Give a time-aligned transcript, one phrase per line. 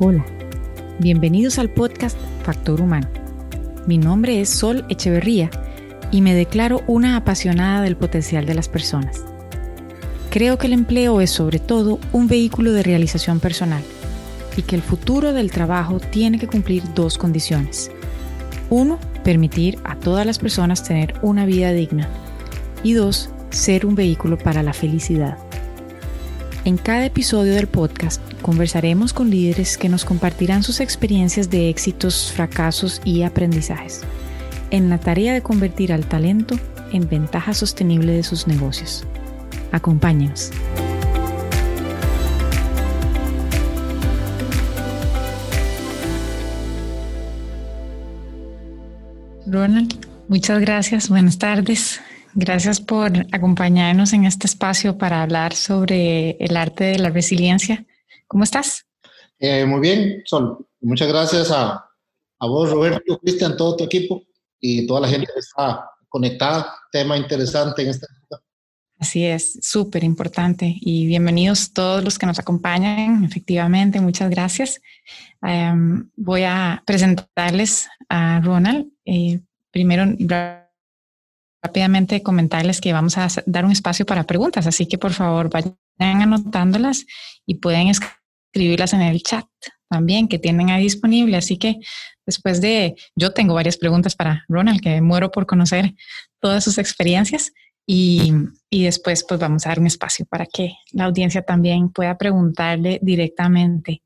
[0.00, 0.24] Hola,
[1.00, 3.08] bienvenidos al podcast Factor Humano.
[3.88, 5.50] Mi nombre es Sol Echeverría
[6.12, 9.24] y me declaro una apasionada del potencial de las personas.
[10.30, 13.82] Creo que el empleo es sobre todo un vehículo de realización personal
[14.56, 17.90] y que el futuro del trabajo tiene que cumplir dos condiciones.
[18.70, 22.08] Uno, permitir a todas las personas tener una vida digna.
[22.84, 25.38] Y dos, ser un vehículo para la felicidad.
[26.68, 32.30] En cada episodio del podcast conversaremos con líderes que nos compartirán sus experiencias de éxitos,
[32.30, 34.02] fracasos y aprendizajes
[34.70, 36.56] en la tarea de convertir al talento
[36.92, 39.06] en ventaja sostenible de sus negocios.
[39.72, 40.50] Acompáñenos.
[49.46, 49.94] Ronald,
[50.28, 51.08] muchas gracias.
[51.08, 52.02] Buenas tardes.
[52.40, 57.84] Gracias por acompañarnos en este espacio para hablar sobre el arte de la resiliencia.
[58.28, 58.86] ¿Cómo estás?
[59.40, 60.64] Eh, muy bien, Sol.
[60.80, 61.84] Muchas gracias a,
[62.38, 64.22] a vos, Roberto, Cristian, todo tu equipo
[64.60, 66.72] y toda la gente que está conectada.
[66.92, 68.06] Tema interesante en esta
[69.00, 70.76] Así es, súper importante.
[70.80, 73.24] Y bienvenidos todos los que nos acompañan.
[73.24, 74.80] Efectivamente, muchas gracias.
[75.42, 78.86] Em, voy a presentarles a Ronald.
[79.04, 79.40] Eh,
[79.72, 80.04] primero,
[81.62, 85.76] rápidamente comentarles que vamos a dar un espacio para preguntas, así que por favor vayan
[86.22, 87.06] anotándolas
[87.46, 89.46] y pueden escribirlas en el chat
[89.88, 91.36] también que tienen ahí disponible.
[91.36, 91.76] Así que
[92.26, 95.94] después de, yo tengo varias preguntas para Ronald, que muero por conocer
[96.40, 97.52] todas sus experiencias
[97.86, 98.32] y,
[98.70, 102.98] y después pues vamos a dar un espacio para que la audiencia también pueda preguntarle
[103.02, 104.02] directamente.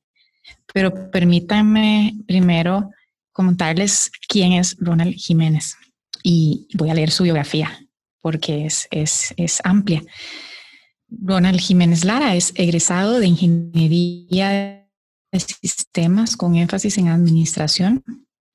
[0.73, 2.91] Pero permítanme primero
[3.33, 5.77] comentarles quién es Ronald Jiménez
[6.23, 7.78] y voy a leer su biografía
[8.23, 10.03] porque es, es, es amplia.
[11.11, 14.89] Ronald Jiménez Lara es egresado de Ingeniería
[15.31, 18.03] de Sistemas con énfasis en Administración,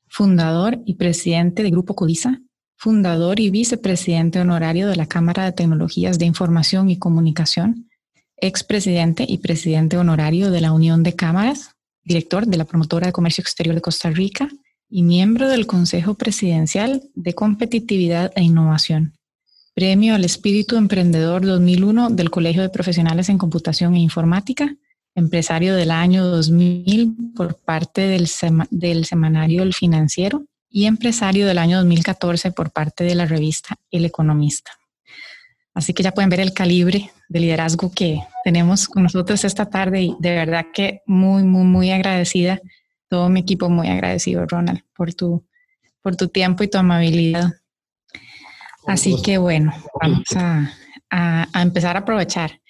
[0.08, 2.40] fundador y presidente de Grupo Codiza,
[2.78, 7.90] fundador y vicepresidente honorario de la Cámara de Tecnologías de Información y Comunicación,
[8.38, 11.72] expresidente y presidente honorario de la Unión de Cámaras,
[12.04, 14.48] director de la Promotora de Comercio Exterior de Costa Rica
[14.90, 19.14] y miembro del Consejo Presidencial de Competitividad e Innovación.
[19.74, 24.76] Premio al Espíritu Emprendedor 2001 del Colegio de Profesionales en Computación e Informática,
[25.14, 32.52] empresario del año 2000 por parte del, semanario El Financiero y empresario del año 2014
[32.52, 34.72] por parte de la revista El Economista.
[35.74, 40.02] Así que ya pueden ver el calibre de liderazgo que tenemos con nosotros esta tarde
[40.02, 42.60] y de verdad que muy, muy, muy agradecida
[43.10, 45.46] todo mi equipo muy agradecido, Ronald, por tu,
[46.02, 47.54] por tu tiempo y tu amabilidad.
[48.86, 50.72] Así que bueno, vamos a,
[51.10, 52.62] a, empezar a aprovechar.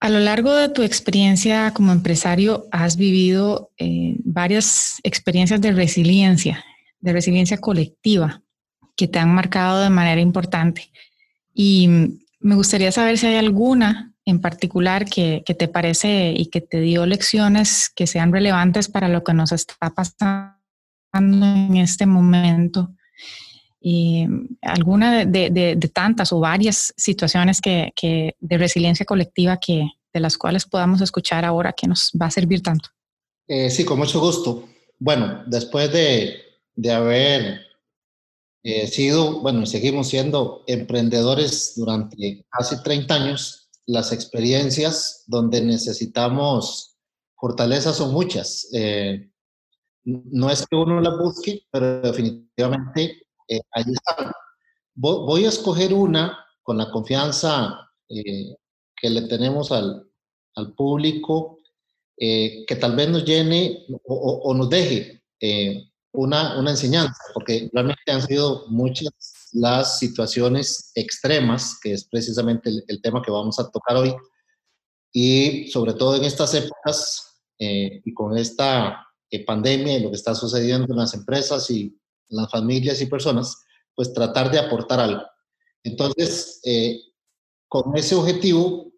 [0.00, 6.64] A lo largo de tu experiencia como empresario, has vivido eh, varias experiencias de resiliencia,
[7.00, 8.42] de resiliencia colectiva,
[8.96, 10.90] que te han marcado de manera importante.
[11.52, 11.88] Y
[12.40, 17.06] me gustaría saber si hay alguna en particular que, te parece y que te dio
[17.06, 20.54] lecciones que sean relevantes para lo que nos está pasando
[21.14, 22.90] en este momento?
[23.80, 24.26] Y
[24.60, 27.92] alguna de, tantas o varias situaciones que,
[28.38, 32.62] de resiliencia colectiva que, de las cuales podamos escuchar ahora que nos va a servir
[32.62, 32.90] tanto.
[33.46, 34.68] Eh, sí, con mucho gusto.
[34.98, 37.62] Bueno, después de, haber
[38.62, 46.98] eh, sido, bueno, seguimos siendo emprendedores durante casi 30 años, las experiencias donde necesitamos
[47.36, 48.68] fortalezas son muchas.
[48.74, 49.30] Eh,
[50.04, 54.30] no es que uno las busque, pero definitivamente eh, ahí están.
[54.94, 58.54] Voy a escoger una con la confianza eh,
[58.94, 60.06] que le tenemos al,
[60.56, 61.60] al público,
[62.18, 65.22] que tal vez nos llene o, o nos deje
[66.12, 69.08] una, una, enseñanza, porque realmente han sido muchas
[69.52, 74.14] las situaciones extremas, que es precisamente el, tema que vamos a tocar hoy,
[75.12, 80.16] y sobre todo en estas épocas eh, y con esta eh, pandemia y lo que
[80.16, 81.98] está sucediendo en las empresas y
[82.28, 83.64] las familias y personas,
[83.94, 85.22] pues tratar de aportar algo.
[85.82, 87.00] Entonces, eh,
[87.68, 88.92] con ese objetivo,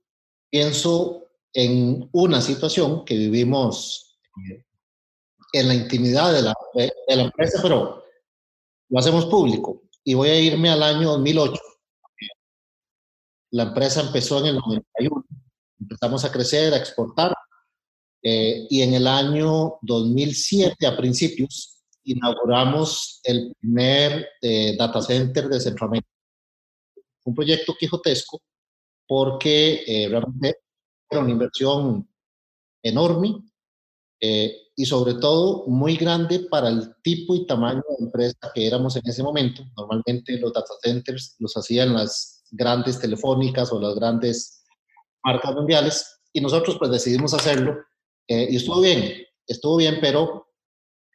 [0.50, 4.18] pienso en una situación que vivimos
[5.52, 8.04] en la intimidad de la, de la empresa, pero
[8.88, 11.60] lo hacemos público y voy a irme al año 2008.
[13.52, 15.24] La empresa empezó en el 91,
[15.80, 17.34] empezamos a crecer, a exportar,
[18.22, 25.60] eh, y en el año 2007, a principios, inauguramos el primer eh, data center de
[25.60, 26.08] Centroamérica.
[27.24, 28.40] Un proyecto quijotesco
[29.06, 30.58] porque eh, realmente
[31.10, 32.08] era una inversión
[32.82, 33.42] enorme
[34.22, 38.96] y y sobre todo muy grande para el tipo y tamaño de empresa que éramos
[38.96, 39.62] en ese momento.
[39.76, 44.64] Normalmente los data centers los hacían las grandes telefónicas o las grandes
[45.22, 47.76] marcas mundiales y nosotros pues decidimos hacerlo
[48.26, 50.46] eh, y estuvo bien, estuvo bien, pero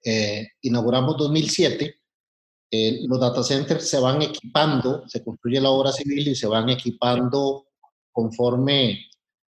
[0.04, 1.96] eh, inauguramos 2007.
[2.70, 6.70] Eh, los data centers se van equipando, se construye la obra civil y se van
[6.70, 7.66] equipando
[8.12, 9.08] conforme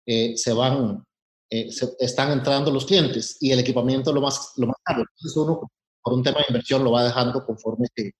[0.06, 1.04] se van
[1.48, 1.68] eh,
[2.00, 5.00] están entrando los clientes y el equipamiento lo más, lo más caro.
[5.00, 5.60] Entonces uno,
[6.02, 8.12] por un tema de inversión, lo va dejando conforme se,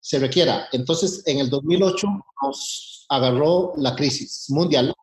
[0.00, 0.68] se requiera.
[0.72, 2.06] Entonces, en el 2008
[2.42, 4.94] nos agarró la crisis mundial.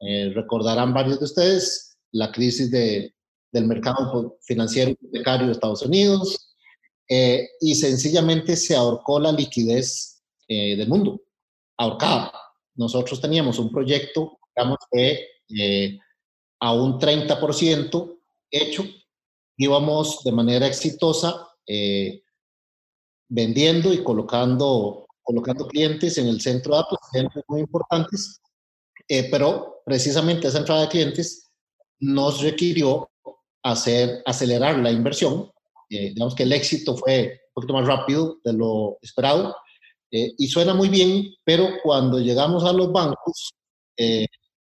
[0.00, 3.14] Eh, recordarán varios de ustedes la crisis de,
[3.50, 6.54] del mercado financiero hipotecario de Estados Unidos
[7.08, 11.20] eh, y sencillamente se ahorcó la liquidez del mundo,
[11.76, 12.30] ahorcada.
[12.76, 15.98] Nosotros teníamos un proyecto, digamos, que
[16.60, 18.18] a un 30%
[18.50, 18.84] hecho.
[19.56, 22.22] Íbamos de manera exitosa eh,
[23.28, 28.40] vendiendo y colocando, colocando clientes en el centro de datos, clientes muy importantes,
[29.08, 31.50] eh, pero precisamente esa entrada de clientes
[31.98, 33.10] nos requirió
[33.62, 35.50] hacer, acelerar la inversión.
[35.88, 39.54] Eh, digamos que el éxito fue un poquito más rápido de lo esperado
[40.08, 43.52] y suena muy bien, pero cuando llegamos a los bancos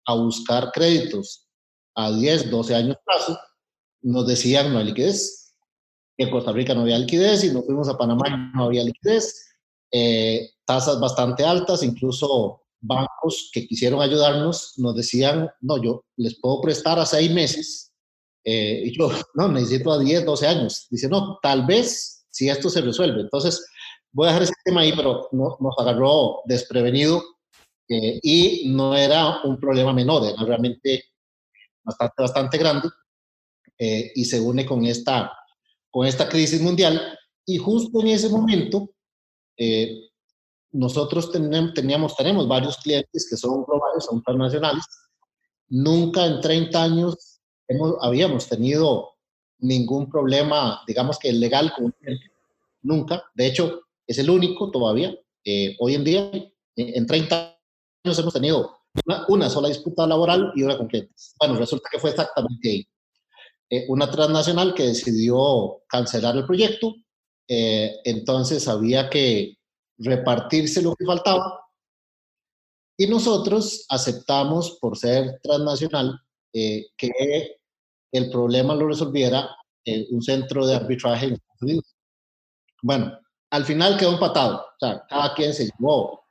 [0.07, 1.42] a buscar créditos
[1.95, 3.39] a 10, 12 años plazo,
[4.03, 5.55] nos decían no hay liquidez.
[6.19, 9.49] En Costa Rica no había liquidez y nos fuimos a Panamá y no había liquidez.
[9.91, 16.61] Eh, tasas bastante altas, incluso bancos que quisieron ayudarnos nos decían, no, yo les puedo
[16.61, 17.93] prestar a seis meses.
[18.45, 20.87] Eh, y yo, no, necesito a 10, 12 años.
[20.91, 23.21] Dice, no, tal vez si esto se resuelve.
[23.21, 23.65] Entonces,
[24.13, 27.23] voy a dejar ese tema ahí, pero no, nos agarró desprevenido
[27.89, 31.05] eh, y no era un problema menor, era realmente
[31.83, 32.89] bastante, bastante grande
[33.79, 35.33] eh, y se une con esta,
[35.91, 37.19] con esta crisis mundial.
[37.45, 38.91] Y justo en ese momento,
[39.57, 40.11] eh,
[40.71, 44.85] nosotros tenemos, teníamos, tenemos varios clientes que son globales, son internacionales.
[45.69, 49.11] Nunca en 30 años hemos, habíamos tenido
[49.59, 52.31] ningún problema, digamos que legal con un cliente.
[52.83, 53.23] Nunca.
[53.35, 55.15] De hecho, es el único todavía.
[55.45, 56.31] Eh, hoy en día,
[56.77, 57.59] en 30
[58.05, 58.82] años hemos tenido
[59.29, 61.35] una, sola disputa laboral y una con clientes.
[61.39, 62.89] Bueno, resulta que fue exactamente ahí.
[63.71, 66.95] Eh, una transnacional que decidió cancelar el proyecto,
[67.49, 69.57] eh, entonces había que
[69.99, 71.61] repartirse lo que faltaba
[72.99, 76.21] y nosotros aceptamos, por ser transnacional,
[76.53, 77.57] eh, que
[78.13, 79.57] el problema lo resolviera
[80.11, 81.97] un centro de arbitraje en Estados Unidos.
[82.83, 83.19] Bueno,
[83.51, 86.22] al final quedó empatado, o sea, cada quien se llevó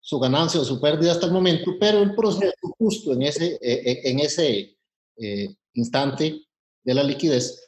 [0.00, 3.60] su ganancia o su pérdida hasta el momento, pero el proceso justo en ese, eh,
[3.60, 4.78] eh, en ese
[5.16, 6.40] eh, instante
[6.82, 7.64] de la liquidez,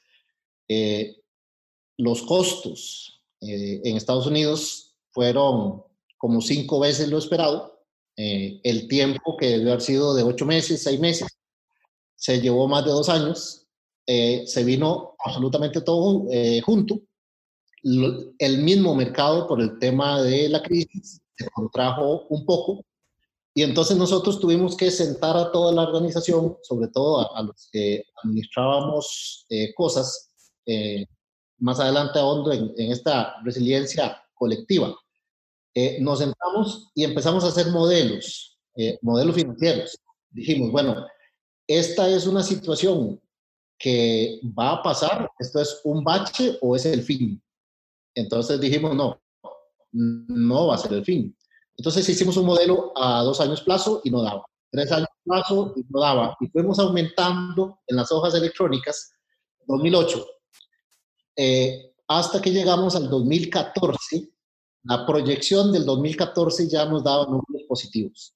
[1.97, 5.83] los costos en Estados Unidos fueron
[6.17, 7.85] como cinco veces lo esperado.
[8.17, 11.27] el tiempo que debió haber sido de ocho meses, seis meses,
[12.15, 13.67] se llevó más de dos años.
[14.07, 16.27] se vino absolutamente todo
[16.65, 17.01] junto.
[17.83, 22.85] el mismo mercado por el tema de la crisis se contrajo un poco
[23.55, 28.05] y entonces nosotros tuvimos que sentar a toda la organización, sobre todo a, los que
[28.23, 30.31] administrábamos eh, cosas,
[30.67, 31.07] eh,
[31.59, 34.95] más adelante ahondo en, en esta resiliencia colectiva.
[35.75, 38.59] Eh, nos sentamos y empezamos a hacer modelos,
[39.03, 39.99] modelos financieros.
[40.31, 41.07] Dijimos, bueno,
[41.67, 43.21] esta es una situación
[43.79, 47.43] que va a pasar, esto es un bache o es el fin.
[48.15, 49.21] Entonces dijimos, no,
[49.93, 51.37] no va a ser el fin.
[51.77, 55.85] Entonces hicimos un modelo a dos años plazo y no daba, tres años plazo y
[55.89, 59.13] no daba, y fuimos aumentando en las hojas electrónicas
[59.67, 60.27] 2008,
[61.37, 64.31] eh, hasta que llegamos al 2014,
[64.83, 68.35] la proyección del 2014 ya nos daba números positivos.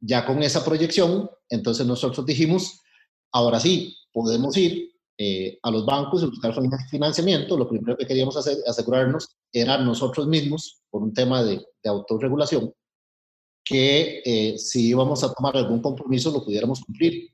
[0.00, 2.80] Ya con esa proyección, entonces nosotros dijimos,
[3.32, 6.54] ahora sí, podemos ir eh, a los bancos y buscar
[6.90, 12.72] financiamiento, lo primero que queríamos hacer, asegurarnos era nosotros mismos, por un tema de, autorregulación,
[13.64, 17.28] que eh, si íbamos a tomar algún compromiso lo pudiéramos cumplir,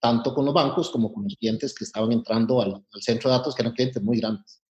[0.00, 3.54] tanto con los bancos como con los clientes que estaban entrando al, centro de datos,
[3.54, 4.62] que eran clientes muy grandes.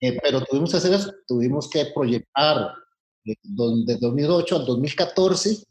[0.00, 2.72] Eh, pero tuvimos que hacer eso, tuvimos que proyectar
[3.24, 5.64] de 2008 al 2014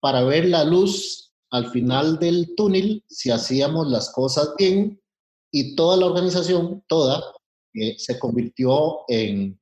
[0.00, 5.00] para ver la luz al final del túnel, si hacíamos las cosas bien
[5.52, 7.22] y toda la organización, toda,
[7.74, 9.60] eh, se convirtió en,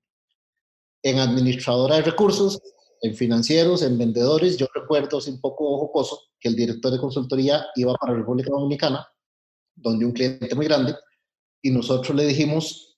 [1.02, 2.60] en administradora de recursos,
[3.02, 4.56] en financieros, en vendedores.
[4.56, 9.06] Yo recuerdo, es un poco jocoso, que el director de consultoría iba para República Dominicana,
[9.74, 10.94] donde un cliente muy grande,
[11.62, 12.96] y nosotros le dijimos,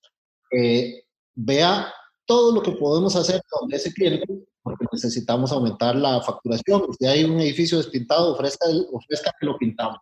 [0.50, 1.04] eh,
[1.34, 1.92] vea
[2.26, 4.24] todo lo que podemos hacer con ese cliente,
[4.62, 6.84] porque necesitamos aumentar la facturación.
[6.98, 9.98] Si hay un edificio despintado, ofrezca, ofrezca que lo pintamos.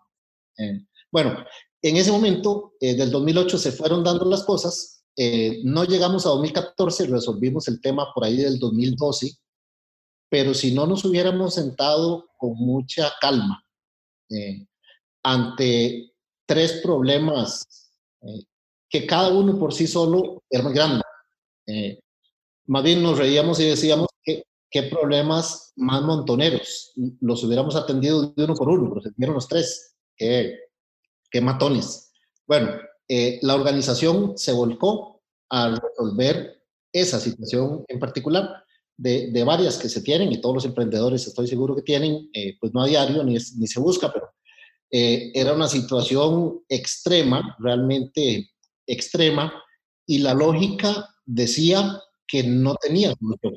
[0.58, 1.44] Eh, bueno,
[1.82, 4.99] en ese momento, eh, del 2008, se fueron dando las cosas.
[5.16, 9.32] Eh, no llegamos a 2014, resolvimos el tema por ahí del 2012,
[10.28, 13.64] pero si no nos hubiéramos sentado con mucha calma
[15.24, 16.12] ante
[16.46, 17.90] tres problemas
[18.88, 21.02] que cada uno por sí solo era muy grande.
[22.66, 26.92] más bien nos reíamos y decíamos que qué problemas más montoneros.
[27.20, 29.96] Los hubiéramos atendido de uno por uno, pero se los tres.
[30.16, 30.58] Qué,
[31.30, 32.12] qué matones.
[32.46, 32.70] Bueno,
[33.12, 36.62] eh, la organización se volcó a resolver
[36.92, 38.62] esa situación en particular
[38.96, 42.56] de, de, varias que se tienen y todos los emprendedores estoy seguro que tienen, eh,
[42.60, 44.30] pues no a diario ni, ni se busca, pero
[44.92, 48.52] eh, era una situación extrema, realmente
[48.86, 49.60] extrema,
[50.06, 53.54] y la lógica decía que no tenía solución.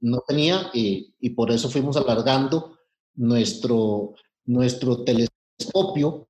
[0.00, 2.78] No tenía y, y, por eso fuimos alargando
[3.14, 6.28] nuestro, nuestro telescopio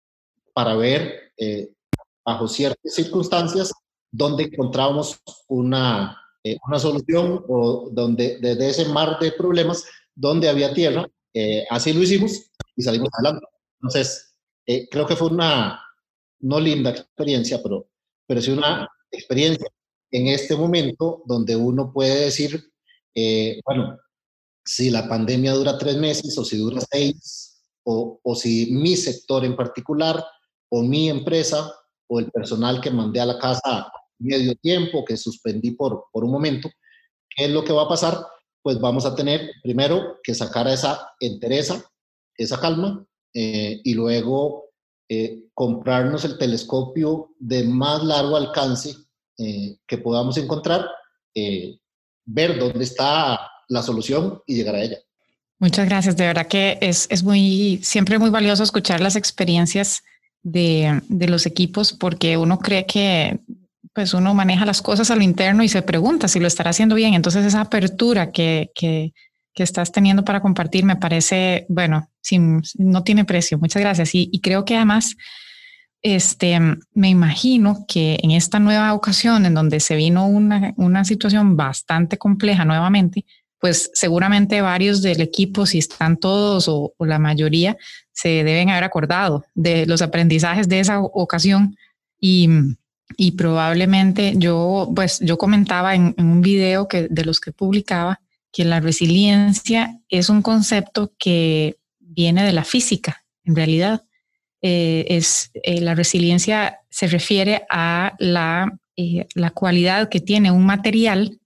[0.53, 1.73] para ver eh,
[2.25, 3.73] bajo ciertas circunstancias
[4.11, 10.75] donde encontrábamos una, eh, una solución o donde desde ese mar de problemas donde había
[10.75, 13.47] tierra, eh, así lo hicimos y salimos adelante.
[13.81, 14.35] Entonces,
[14.91, 15.83] creo que fue una
[16.41, 17.89] no linda experiencia, pero,
[18.27, 19.67] pero sí una experiencia
[20.13, 22.63] en este momento donde uno puede decir,
[23.15, 23.99] eh, bueno,
[24.65, 29.45] si la pandemia dura tres meses o si dura seis, o, o, si mi sector
[29.45, 30.25] en particular,
[30.75, 31.71] o mi empresa,
[32.09, 36.31] o el personal que mandé a la casa medio tiempo, que suspendí por, por un
[36.31, 36.71] momento,
[37.29, 38.27] ¿qué es lo que va a pasar?
[38.63, 41.85] Pues vamos a tener primero que sacar esa entereza,
[42.39, 44.71] esa calma, eh, y luego
[45.11, 48.95] eh, comprarnos el telescopio de más largo alcance
[49.87, 50.87] que podamos encontrar
[51.35, 54.99] ver dónde está la solución y llegar a ella.
[55.59, 56.17] Muchas gracias.
[56.17, 60.05] De verdad que es, es muy, siempre muy valioso escuchar las experiencias
[60.43, 63.41] de, de, los equipos porque uno cree que
[63.95, 66.95] pues uno maneja las cosas a lo interno y se pregunta si lo estará haciendo
[66.95, 67.15] bien.
[67.15, 69.13] Entonces esa apertura que, que,
[69.55, 73.59] que estás teniendo para compartir me parece, bueno, sin, no tiene precio.
[73.59, 74.15] Muchas gracias.
[74.15, 75.15] Y, y creo que además
[76.03, 76.59] este,
[76.95, 82.19] me imagino que en esta nueva ocasión en donde se vino una, una situación bastante
[82.19, 83.25] compleja nuevamente,
[83.63, 87.77] pues seguramente varios del equipo, si están todos o, la mayoría,
[88.11, 91.77] se deben haber acordado de los aprendizajes de esa ocasión
[92.19, 92.49] y,
[93.39, 98.65] probablemente yo, pues yo comentaba en, en, un video que, de los que publicaba que
[98.65, 104.03] la resiliencia es un concepto que viene de la física, en realidad.
[104.61, 110.67] Eh, es eh, la resiliencia se refiere a la, eh, la cualidad que tiene un
[110.67, 111.39] material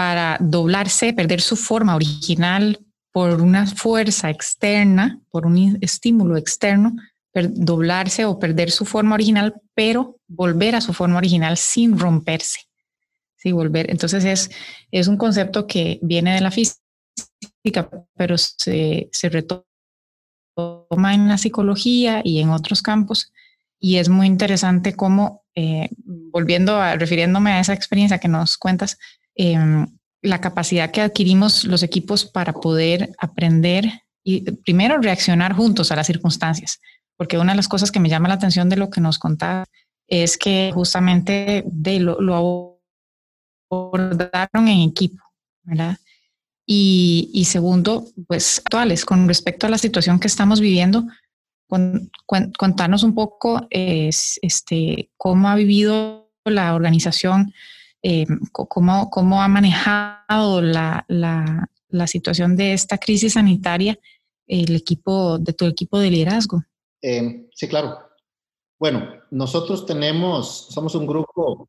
[0.00, 2.78] para doblarse, perder su forma original
[3.12, 6.96] por una fuerza externa, por un estímulo externo,
[7.34, 12.60] doblarse o perder su forma original, pero volver a su forma original sin romperse.
[13.36, 13.90] Sí, volver.
[13.90, 14.50] Entonces es,
[14.90, 19.66] es un concepto que viene de la física, pero se, se retoma
[20.88, 23.34] toma en la psicología y en otros campos.
[23.78, 28.96] Y es muy interesante cómo, eh, volviendo a, refiriéndome a esa experiencia que nos cuentas,
[29.34, 29.86] em,
[30.22, 33.90] la capacidad que adquirimos los equipos para poder aprender
[34.22, 36.80] y primero reaccionar juntos a las circunstancias.
[37.16, 39.64] Porque una de las cosas que me llama la atención de lo que nos contaba
[40.08, 42.80] es que justamente de lo, lo
[43.70, 45.22] abordaron en equipo,
[45.62, 45.96] ¿verdad?
[46.72, 51.04] Y, segundo, pues actuales, con respecto a la situación que estamos viviendo,
[51.66, 57.52] contarnos un poco este, cómo ha vivido la organización,
[58.02, 63.98] eh, cómo, cómo, ha manejado la, la, situación de esta crisis sanitaria
[64.46, 66.62] el equipo de tu equipo de liderazgo.
[67.02, 67.98] Eh, sí, claro.
[68.78, 71.68] Bueno, nosotros tenemos, somos un grupo,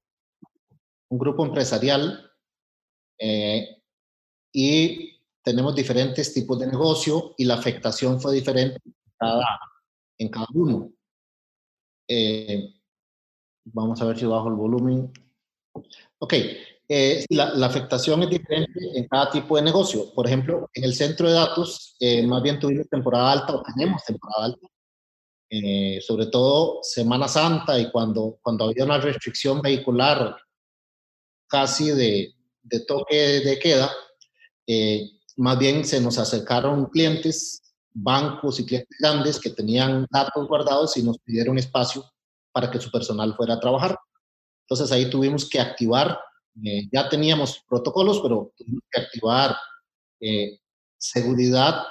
[1.10, 2.32] un grupo empresarial
[3.20, 3.82] eh,
[4.54, 9.60] y tenemos diferentes tipos de negocio y la afectación fue diferente en cada,
[10.18, 10.92] en cada uno.
[12.08, 12.74] Eh,
[13.66, 15.12] vamos a ver si bajo el volumen.
[16.24, 16.34] Ok,
[16.88, 20.14] eh, la, la, afectación es diferente en cada tipo de negocio.
[20.14, 24.04] Por ejemplo, en el centro de datos, eh, más bien tuvimos temporada alta o tenemos
[24.06, 24.68] temporada alta.
[26.08, 30.38] sobre todo Semana Santa y cuando, cuando había una restricción vehicular
[31.48, 33.92] casi de, de toque de queda,
[34.68, 40.96] eh, más bien se nos acercaron clientes, bancos y clientes grandes que tenían datos guardados
[40.98, 42.06] y nos pidieron espacio
[42.52, 43.98] para que su personal fuera a trabajar.
[44.62, 46.20] Entonces ahí tuvimos que activar,
[46.64, 49.56] eh, ya teníamos protocolos, pero tuvimos que activar
[50.20, 50.60] eh,
[50.98, 51.84] seguridad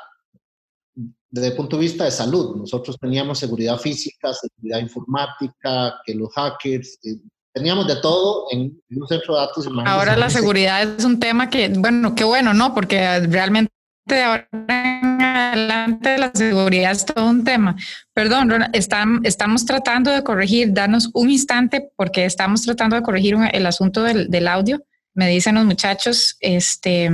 [1.30, 2.56] desde el punto de vista de salud.
[2.56, 7.20] Nosotros teníamos seguridad física, seguridad informática, que los hackers, eh,
[7.52, 9.68] teníamos de todo en, un centro de datos.
[9.86, 12.74] Ahora la seguridad es un tema que, bueno, qué bueno, ¿no?
[12.74, 13.72] Porque realmente
[14.16, 17.76] ahora en adelante la seguridad es todo un tema.
[18.12, 24.02] Perdón, estamos tratando de corregir, danos un instante porque estamos tratando de corregir el asunto
[24.02, 24.84] del, del audio.
[25.14, 27.10] Me dicen los muchachos, este,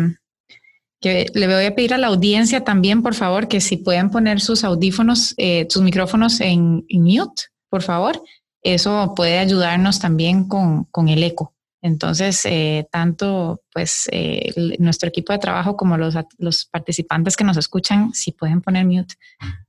[1.00, 4.40] que le voy a pedir a la audiencia también, por favor, que si pueden poner
[4.40, 8.22] sus audífonos, eh, sus micrófonos en, mute, por favor.
[8.62, 11.55] Eso puede ayudarnos también con, con el eco.
[11.86, 17.56] Entonces, eh, tanto pues eh, nuestro equipo de trabajo como los, los, participantes que nos
[17.56, 19.14] escuchan, si pueden poner mute,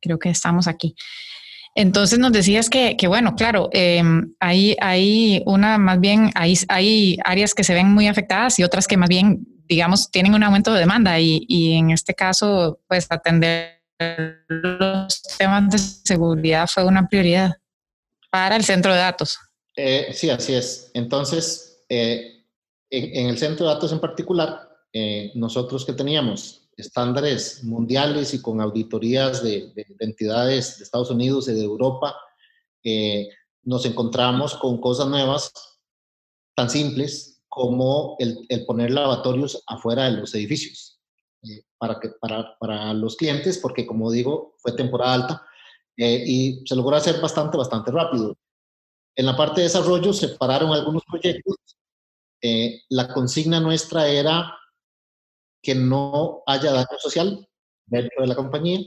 [0.02, 0.96] creo que estamos aquí.
[1.76, 7.18] Entonces nos decías que, que bueno, claro, em, hay, hay una, más bien, hay, hay
[7.24, 10.74] áreas que se ven muy afectadas y otras que más bien, digamos, tienen un aumento
[10.74, 13.84] de demanda y, y en este caso, pues atender
[14.48, 17.58] los temas de seguridad fue una prioridad
[18.32, 19.38] para el centro de datos.
[19.76, 20.90] Eh, sí, así es.
[20.96, 22.44] Entonces, eh,
[22.90, 28.62] en, el centro de datos en particular, eh, nosotros que teníamos estándares mundiales y con
[28.62, 32.16] auditorías de, entidades de Estados Unidos y de Europa,
[32.84, 33.30] eh,
[33.64, 35.52] nos encontramos con cosas nuevas
[36.56, 41.00] tan simples como el, poner lavatorios afuera de los edificios
[41.78, 45.48] para, que, para, para, los clientes, porque como digo, fue temporada alta
[45.98, 48.38] y se logró hacer bastante, bastante rápido.
[49.16, 51.56] En la parte de desarrollo se pararon algunos proyectos
[52.42, 54.54] eh, la consigna nuestra era
[55.62, 57.48] que no haya daño social
[57.86, 58.80] dentro de la compañía.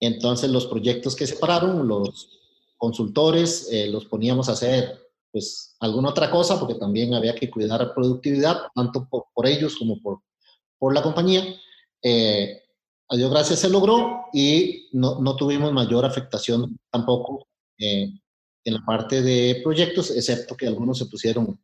[0.00, 2.40] Entonces los proyectos que se pararon, los
[2.76, 7.94] consultores eh, los poníamos a hacer pues alguna otra cosa porque también había que cuidar
[7.94, 10.20] productividad, tanto por, ellos como por,
[10.78, 11.42] por la compañía.
[12.02, 12.62] Eh,
[13.08, 18.20] a Dios gracias se logró y no, no tuvimos mayor afectación tampoco en
[18.64, 21.58] la parte de proyectos, excepto que algunos se pusieron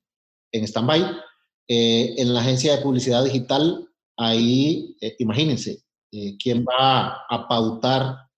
[0.52, 1.20] en stand-by.
[1.68, 8.28] Eh, en la agencia de publicidad digital, ahí, eh, imagínense, eh, quién va a pautar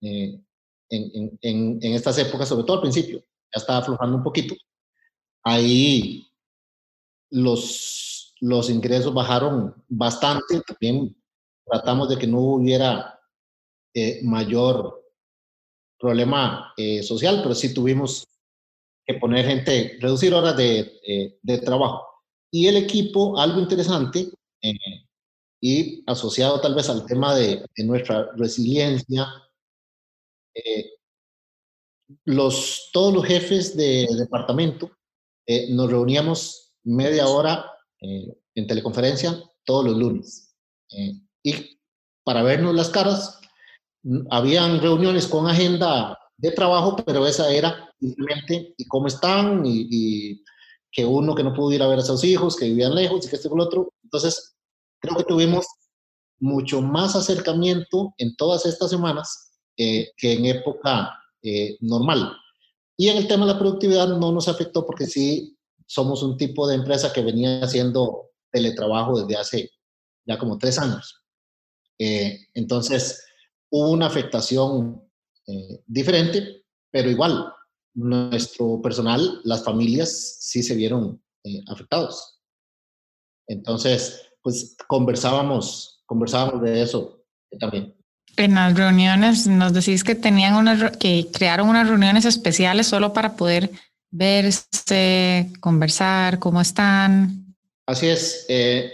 [0.00, 0.46] en,
[0.90, 4.54] en, en, estas épocas, sobre todo al principio, ya estaba aflojando un poquito.
[5.42, 6.28] Ahí
[7.30, 11.20] los, los ingresos bajaron bastante, también
[11.64, 13.18] tratamos de que no hubiera
[14.22, 15.02] mayor
[15.98, 18.28] problema social, pero sí tuvimos
[19.06, 22.04] que poner gente, reducir horas de, eh, de trabajo.
[22.50, 24.28] Y el equipo, algo interesante,
[24.62, 24.74] eh,
[25.60, 29.26] y asociado tal vez al tema de, de nuestra resiliencia,
[30.54, 30.92] eh,
[32.24, 34.90] los, todos los jefes de departamento
[35.70, 40.56] nos reuníamos media hora en teleconferencia todos los lunes.
[41.42, 41.78] y
[42.24, 43.40] para vernos las caras,
[44.30, 50.42] habían reuniones con agenda de trabajo, pero esa era simplemente y cómo están y,
[50.92, 53.28] que uno que no pudo ir a ver a sus hijos, que vivían lejos y
[53.28, 53.92] que este con el otro.
[54.02, 54.56] Entonces,
[54.98, 55.66] creo que tuvimos
[56.38, 62.32] mucho más acercamiento en todas estas semanas eh, que en época eh, normal.
[62.96, 66.66] Y en el tema de la productividad no nos afectó porque sí somos un tipo
[66.66, 69.70] de empresa que venía haciendo teletrabajo desde hace
[70.24, 71.22] ya como tres años.
[71.98, 73.22] Eh, entonces,
[73.70, 75.02] hubo una afectación
[75.86, 77.52] diferente, pero igual,
[77.96, 82.40] nuestro personal, las familias sí se vieron eh, afectados.
[83.48, 87.24] Entonces, pues conversábamos, conversábamos de eso
[87.58, 87.94] también.
[88.36, 93.34] En las reuniones nos decís que tenían unas, que crearon unas reuniones especiales solo para
[93.34, 93.70] poder
[94.10, 97.56] verse, conversar, cómo están.
[97.86, 98.44] Así es.
[98.48, 98.92] Eh,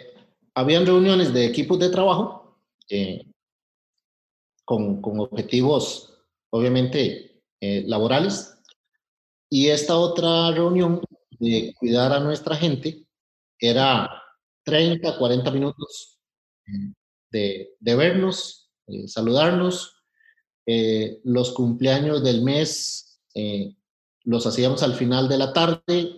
[0.54, 2.56] habían reuniones de equipos de trabajo
[2.88, 3.26] eh,
[4.64, 8.52] con, con, objetivos, obviamente, laborales,
[9.52, 11.02] y esta otra reunión
[11.38, 13.06] de cuidar a nuestra gente
[13.60, 14.10] era
[14.64, 16.18] 30, 40 minutos
[16.66, 16.94] eh,
[17.30, 19.94] de, de vernos, eh, saludarnos.
[20.64, 23.20] Eh, los cumpleaños del mes
[24.24, 26.16] los hacíamos al final de la tarde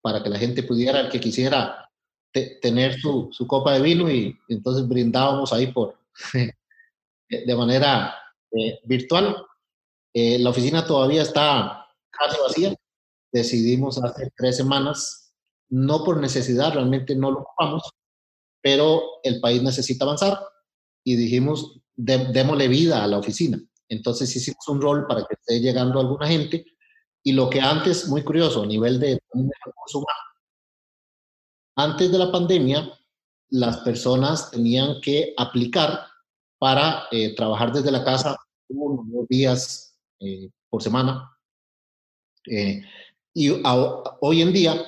[0.00, 1.90] para que la gente pudiera, el que quisiera,
[2.32, 5.98] tener su, su, copa de vino y entonces brindábamos ahí por,
[7.28, 8.16] de manera
[8.84, 9.36] virtual.
[10.14, 11.87] la oficina todavía está
[12.18, 12.74] casi vacía.
[13.32, 15.34] Decidimos hace tres semanas,
[15.68, 17.82] no por necesidad, realmente no lo ocupamos,
[18.62, 20.38] pero el país necesita avanzar
[21.04, 23.58] y dijimos, démosle vida a la oficina.
[23.88, 26.64] Entonces hicimos un rol para que esté llegando alguna gente
[27.22, 29.18] Y lo que antes, muy curioso, a nivel de
[31.76, 32.92] antes de la pandemia,
[33.50, 36.06] las personas tenían que aplicar
[36.58, 38.36] para eh, trabajar desde la casa
[38.68, 41.30] uno dos días eh, por semana.
[42.50, 42.82] Eh,
[43.34, 43.50] y
[44.20, 44.84] hoy en día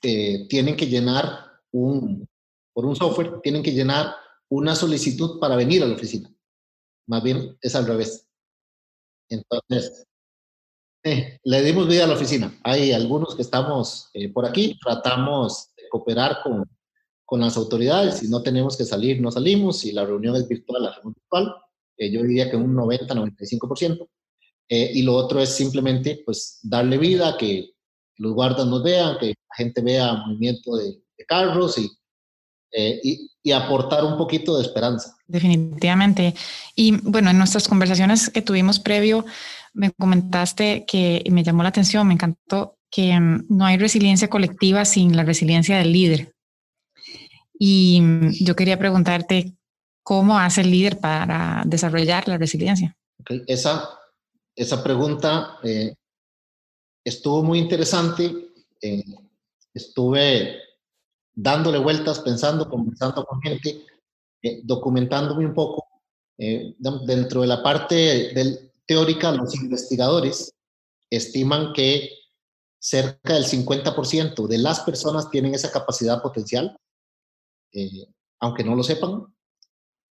[0.00, 2.26] tienen que llenar un,
[2.72, 4.14] por un software, tienen que llenar
[4.48, 6.32] una solicitud para venir a la oficina.
[7.06, 8.26] Más bien es al revés.
[9.28, 10.06] Entonces,
[11.02, 12.58] le dimos vida a la oficina.
[12.64, 16.64] Hay algunos que estamos por aquí, tratamos de cooperar con
[17.30, 18.16] con las autoridades.
[18.16, 19.78] Si no tenemos que salir, no salimos.
[19.78, 21.54] Si la reunión es virtual, la reunión virtual.
[21.96, 24.08] Eh, yo diría que un 90-95%.
[24.72, 27.70] Eh, y lo otro es simplemente pues darle vida, que
[28.16, 31.76] los guardas nos vean, que la gente vea movimiento de, carros
[32.72, 35.14] eh, y, y, aportar un poquito de esperanza.
[35.26, 36.34] Definitivamente.
[36.74, 39.26] Y bueno, en nuestras conversaciones que tuvimos previo,
[39.74, 44.84] me comentaste que me llamó la atención, me encantó que mm, no hay resiliencia colectiva
[44.84, 46.34] sin la resiliencia del líder.
[47.58, 49.54] Y mm, yo quería preguntarte,
[50.02, 52.96] ¿cómo hace el líder para desarrollar la resiliencia?
[53.46, 53.99] Esa,
[54.60, 55.94] esa pregunta eh,
[57.04, 58.52] estuvo muy interesante.
[58.80, 59.04] Eh,
[59.72, 60.58] estuve
[61.32, 63.86] dándole vueltas, pensando, conversando con gente,
[64.42, 65.86] eh, documentándome un poco.
[66.38, 70.54] dentro de la parte del, teórica, los investigadores
[71.10, 72.10] estiman que
[72.78, 76.74] cerca del 50% de las personas tienen esa capacidad potencial
[78.40, 79.26] aunque no lo sepan.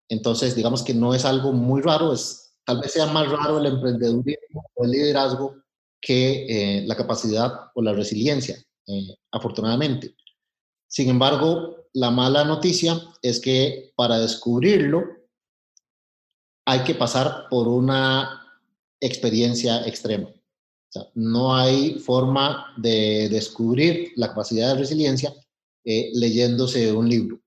[0.07, 3.65] Entonces, digamos que no es algo muy raro, es, tal vez sea más raro el
[3.65, 5.55] emprendedurismo o el liderazgo
[5.99, 10.13] que eh, la capacidad o la resiliencia, eh, afortunadamente.
[10.87, 15.03] Sin embargo, la mala noticia es que para descubrirlo
[16.67, 18.45] hay que pasar por una
[19.01, 20.27] experiencia extrema.
[20.27, 25.33] O sea, no hay forma de descubrir la capacidad de resiliencia
[25.83, 27.41] leyéndose un libro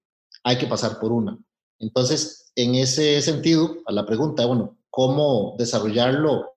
[0.44, 1.38] hay que pasar por una.
[1.78, 6.52] Entonces, en ese sentido, a la pregunta, bueno, ¿cómo desarrollarlo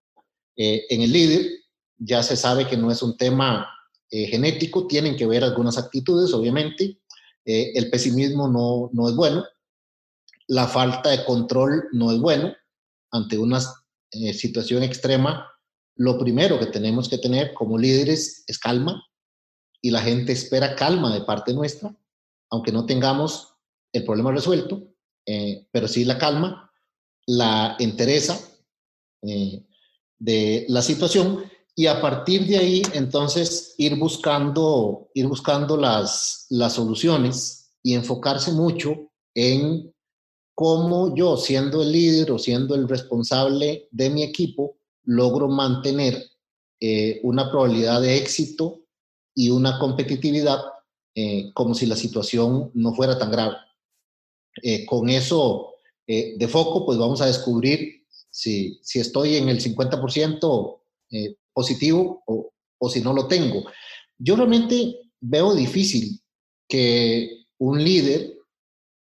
[0.58, 1.50] eh, en el líder?
[1.98, 3.68] Ya se sabe que no es un tema
[4.12, 7.00] eh, genético, tienen que ver algunas actitudes, obviamente.
[7.46, 9.46] Eh, el pesimismo no, no es bueno,
[10.48, 12.54] la falta de control no es bueno
[13.12, 13.62] ante una
[14.34, 15.50] situación extrema.
[15.96, 19.02] Lo primero que tenemos que tener como líderes es calma
[19.82, 21.96] y la gente espera calma de parte nuestra,
[22.50, 23.56] aunque no tengamos
[23.94, 24.84] el problema resuelto,
[25.72, 26.66] pero sí la calma,
[27.28, 28.40] la entereza
[29.22, 29.64] eh,
[30.20, 31.44] de la situación
[31.76, 38.52] y a partir de ahí entonces ir buscando, ir buscando las, las soluciones y enfocarse
[38.52, 39.94] mucho en
[40.54, 46.24] cómo yo, siendo el líder o siendo el responsable de mi equipo, logro mantener
[46.80, 48.86] eh, una probabilidad de éxito
[49.34, 50.60] y una competitividad
[51.54, 53.56] como si la situación no fuera tan grave.
[54.62, 55.75] Eh, con eso
[56.08, 60.80] eh, de foco, pues vamos a descubrir si, estoy en el 50%
[61.12, 63.64] eh, positivo o, si no lo tengo.
[64.18, 66.22] Yo realmente veo difícil
[66.68, 68.38] que un líder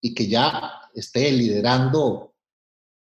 [0.01, 2.33] y que ya esté liderando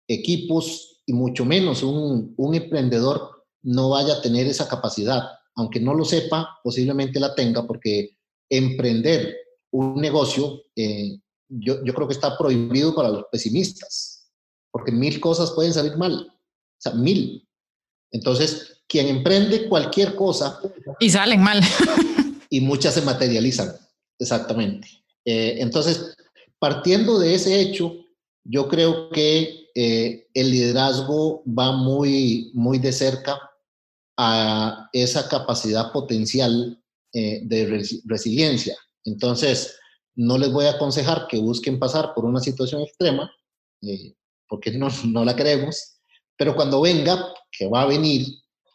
[0.08, 5.22] equipos y mucho menos un, un, emprendedor no vaya a tener esa capacidad.
[5.56, 8.18] Aunque no lo sepa, posiblemente la tenga porque
[8.50, 9.38] emprender
[9.72, 11.20] un negocio eh,
[11.60, 14.30] yo, creo que está prohibido para los pesimistas,
[14.72, 17.48] porque mil cosas pueden salir mal, o sea, mil.
[18.12, 20.60] Entonces, quien emprende cualquier cosa...
[21.00, 21.62] Y salen mal.
[22.50, 23.74] y muchas se materializan,
[24.20, 24.88] exactamente.
[25.26, 26.16] Eh, entonces,
[26.60, 27.96] partiendo de ese hecho,
[28.44, 33.40] yo creo que eh, el liderazgo va muy, muy de cerca
[34.18, 36.80] a esa capacidad potencial
[37.14, 38.78] eh, de resiliencia.
[39.06, 39.76] Entonces,
[40.16, 43.32] no les voy a aconsejar que busquen pasar por una situación extrema,
[43.82, 44.14] eh,
[44.48, 44.90] porque no,
[45.26, 46.00] la queremos,
[46.38, 48.28] pero cuando venga, que va a venir,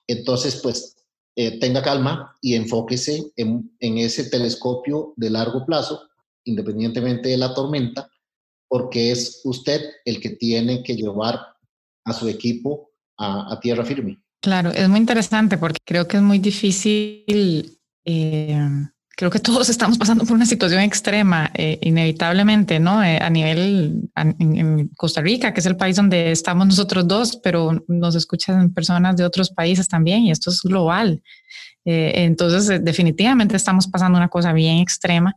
[0.07, 0.97] entonces pues
[1.37, 6.09] eh, tenga calma y enfóquese en, ese telescopio de largo plazo,
[6.45, 8.11] independientemente de la tormenta,
[8.69, 11.41] porque es usted el que tiene que llevar
[12.05, 14.21] a su equipo a, a tierra firme.
[14.41, 18.57] Claro, es muy interesante porque creo que es muy difícil eh,
[19.19, 23.03] creo que todos estamos pasando por una situación extrema, eh, inevitablemente, ¿no?
[23.03, 27.85] Eh, a nivel en, Costa Rica, que es el país donde estamos nosotros dos, pero
[27.89, 31.21] nos escuchan personas de otros países también y esto es global.
[31.85, 35.35] Eh, entonces, definitivamente estamos pasando una cosa bien extrema.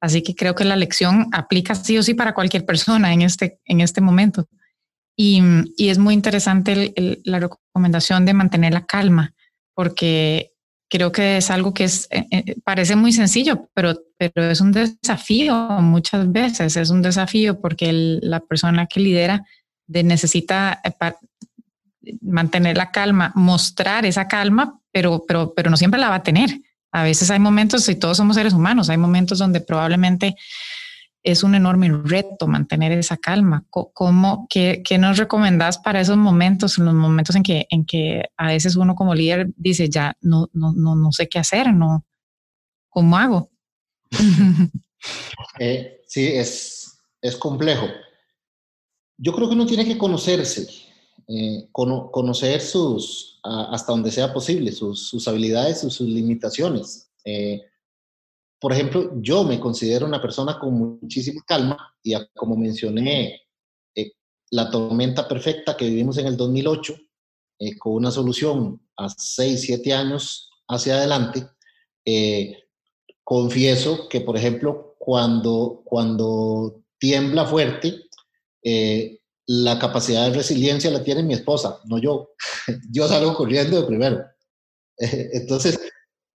[0.00, 3.60] Así que creo que la lección aplica sí o sí para cualquier persona en este,
[3.66, 4.48] en este momento.
[5.16, 5.40] Y,
[5.76, 9.32] y es muy interesante la recomendación de mantener la calma,
[9.74, 10.51] porque
[10.92, 14.72] creo que es algo que es, eh, eh, parece muy sencillo, pero, pero es un
[14.72, 19.42] desafío muchas veces, es un desafío porque la persona que lidera
[19.88, 21.14] necesita eh,
[22.20, 26.60] mantener la calma, mostrar esa calma, pero, pero, pero no siempre la va a tener.
[26.90, 30.36] A veces hay momentos, y todos somos seres humanos, hay momentos donde probablemente
[31.22, 33.64] es un enorme reto mantener esa calma.
[33.70, 38.48] ¿Cómo, qué, qué, nos recomendás para esos momentos, los momentos en que, en que a
[38.48, 42.04] veces uno como líder dice, ya no, no, no, no sé qué hacer, no,
[42.88, 43.50] ¿cómo hago?
[45.58, 47.88] Eh, sí, es, es complejo.
[49.18, 50.68] Yo creo que uno tiene que conocerse,
[51.26, 57.10] eh, conocer sus, hasta donde sea posible, sus, sus habilidades, sus, sus limitaciones.
[57.24, 57.62] Eh,
[58.62, 63.42] por ejemplo, yo me considero una persona con muchísima calma y como mencioné,
[63.92, 64.12] eh,
[64.52, 66.94] la tormenta perfecta que vivimos en el 2008,
[67.58, 71.44] eh, con una solución a 6, 7 años hacia adelante,
[72.04, 72.68] eh,
[73.24, 78.04] confieso que, por ejemplo, cuando, cuando tiembla fuerte,
[79.46, 82.30] la capacidad de resiliencia la tiene mi esposa, no yo.
[82.92, 84.24] yo salgo corriendo de primero.
[84.98, 85.80] Entonces,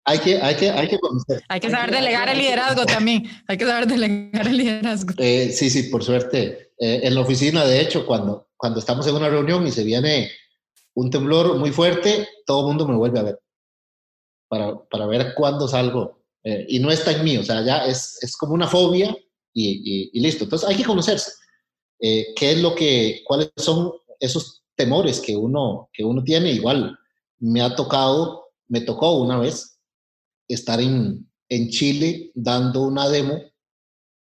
[0.08, 1.43] hay que, hay que, hay que conocer.
[1.50, 3.30] Hay que saber delegar el liderazgo también.
[3.46, 5.13] Hay que saber delegar el liderazgo.
[5.17, 6.72] Eh, sí, sí, por suerte.
[6.80, 10.32] Eh, en la oficina, de hecho, cuando, cuando estamos en una reunión y se viene
[10.93, 13.39] un temblor muy fuerte, todo el mundo me vuelve a ver
[14.48, 16.24] para, para ver cuándo salgo.
[16.41, 19.13] Eh, y no está en mí, o sea, ya es, es como una fobia
[19.54, 20.46] y, y, listo.
[20.46, 21.34] Entonces hay que conocerse.
[22.00, 23.91] ¿Qué es lo que, cuáles son
[24.22, 26.54] esos temores que uno, que uno tiene?
[26.54, 26.98] Igual
[27.39, 29.77] me ha tocado, me tocó una vez
[30.47, 33.41] estar en, en Chile dando una demo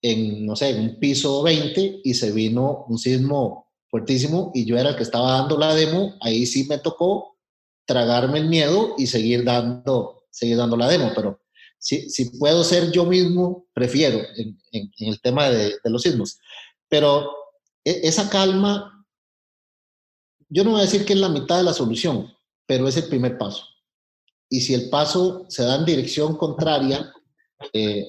[0.01, 4.77] en, no sé, en un piso 20 y se vino un sismo fuertísimo y yo
[4.77, 7.37] era el que estaba dando la demo, ahí sí me tocó
[7.85, 11.41] tragarme el miedo y seguir dando, seguir dando la demo, pero
[11.79, 16.39] si, si puedo ser yo mismo, prefiero en, en, el tema de, de, los sismos.
[16.89, 17.31] Pero
[17.83, 19.05] e, esa calma,
[20.49, 22.33] yo no voy a decir que es la mitad de la solución,
[22.65, 23.63] pero es el primer paso
[24.49, 27.11] y si el paso se da en dirección contraria,
[27.73, 28.05] eh,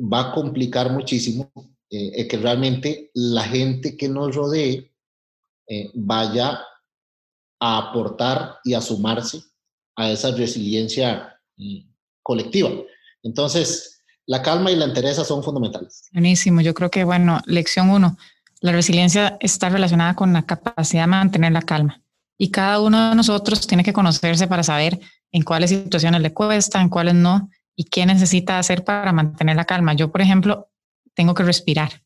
[0.00, 1.52] va a complicar muchísimo
[1.90, 4.92] eh, que realmente la gente que nos rodee
[5.68, 6.60] eh, vaya
[7.60, 9.42] a aportar y a sumarse
[9.96, 11.36] a esa resiliencia
[12.22, 12.70] colectiva.
[13.22, 16.08] Entonces, la calma y la entereza son fundamentales.
[16.12, 16.62] Buenísimo.
[16.62, 18.16] Yo creo que, bueno, lección uno,
[18.60, 22.02] la resiliencia está relacionada con la capacidad de mantener la calma.
[22.38, 25.00] Y cada uno de nosotros tiene que conocerse para saber
[25.32, 29.64] en cuáles situaciones le cuesta, en cuáles no, y qué necesita hacer para mantener la
[29.64, 29.94] calma.
[29.94, 30.70] Yo, por ejemplo,
[31.14, 32.02] tengo que respirar.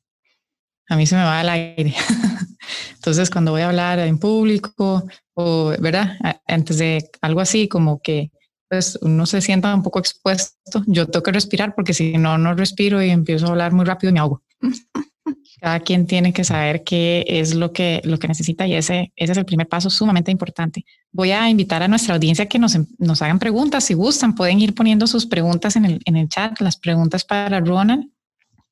[0.89, 1.95] A mí se me va el aire.
[2.95, 6.17] Entonces, cuando voy a hablar en público o, ¿verdad?
[6.47, 8.31] Antes de algo así, como que
[8.69, 12.55] pues uno se sienta un poco expuesto, yo tengo que respirar porque si no, no
[12.55, 14.43] respiro y empiezo a hablar muy rápido y me ahogo.
[15.61, 19.33] Cada quien tiene que saber qué es lo que, lo que necesita y ese, ese
[19.33, 20.85] es el primer paso sumamente importante.
[21.13, 23.85] Voy a invitar a nuestra audiencia que nos, nos hagan preguntas.
[23.85, 27.61] Si gustan, pueden ir poniendo sus preguntas en el, en el chat, las preguntas para
[27.61, 28.11] Ronald,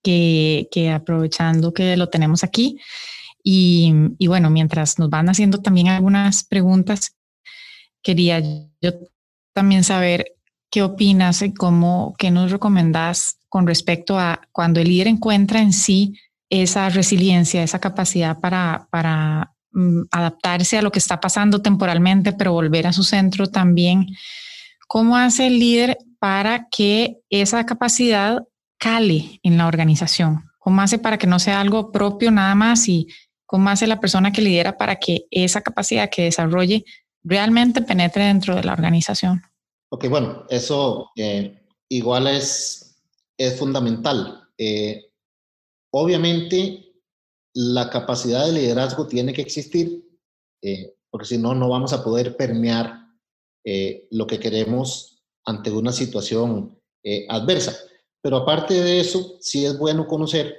[0.03, 2.79] que, que aprovechando que lo tenemos aquí.
[3.43, 7.17] Y, y, bueno, mientras nos van haciendo también algunas preguntas,
[8.03, 8.93] quería yo
[9.53, 10.37] también saber
[10.71, 15.73] qué opinas y cómo, qué nos recomendás con respecto a cuando el líder encuentra en
[15.73, 16.15] sí
[16.53, 22.87] esa resiliencia, esa capacidad para, mm, adaptarse a lo que está pasando temporalmente, pero volver
[22.87, 24.07] a su centro también.
[24.87, 28.43] ¿Cómo hace el líder para que esa capacidad
[28.79, 30.45] cale en la organización?
[30.59, 32.87] ¿Cómo hace para que no sea algo propio nada más?
[32.87, 33.09] ¿Y
[33.47, 36.85] cómo hace la persona que lidera para que esa capacidad que desarrolle
[37.25, 39.41] realmente penetre dentro de la organización?
[39.89, 43.01] Ok, bueno, eso eh, igual es,
[43.39, 44.49] es fundamental.
[44.59, 45.12] Eh,
[45.95, 46.93] Obviamente,
[47.55, 50.09] la capacidad de liderazgo tiene que existir,
[50.63, 53.09] eh, porque si no, no vamos a poder permear
[53.65, 57.77] eh, lo que queremos ante una situación eh, adversa.
[58.23, 60.57] Pero aparte de eso, sí es bueno conocer,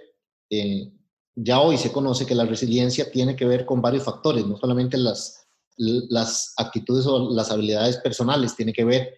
[1.36, 4.98] ya hoy se conoce que la resiliencia tiene que ver con varios factores, no solamente
[4.98, 9.18] las, las actitudes o las habilidades personales, tiene que ver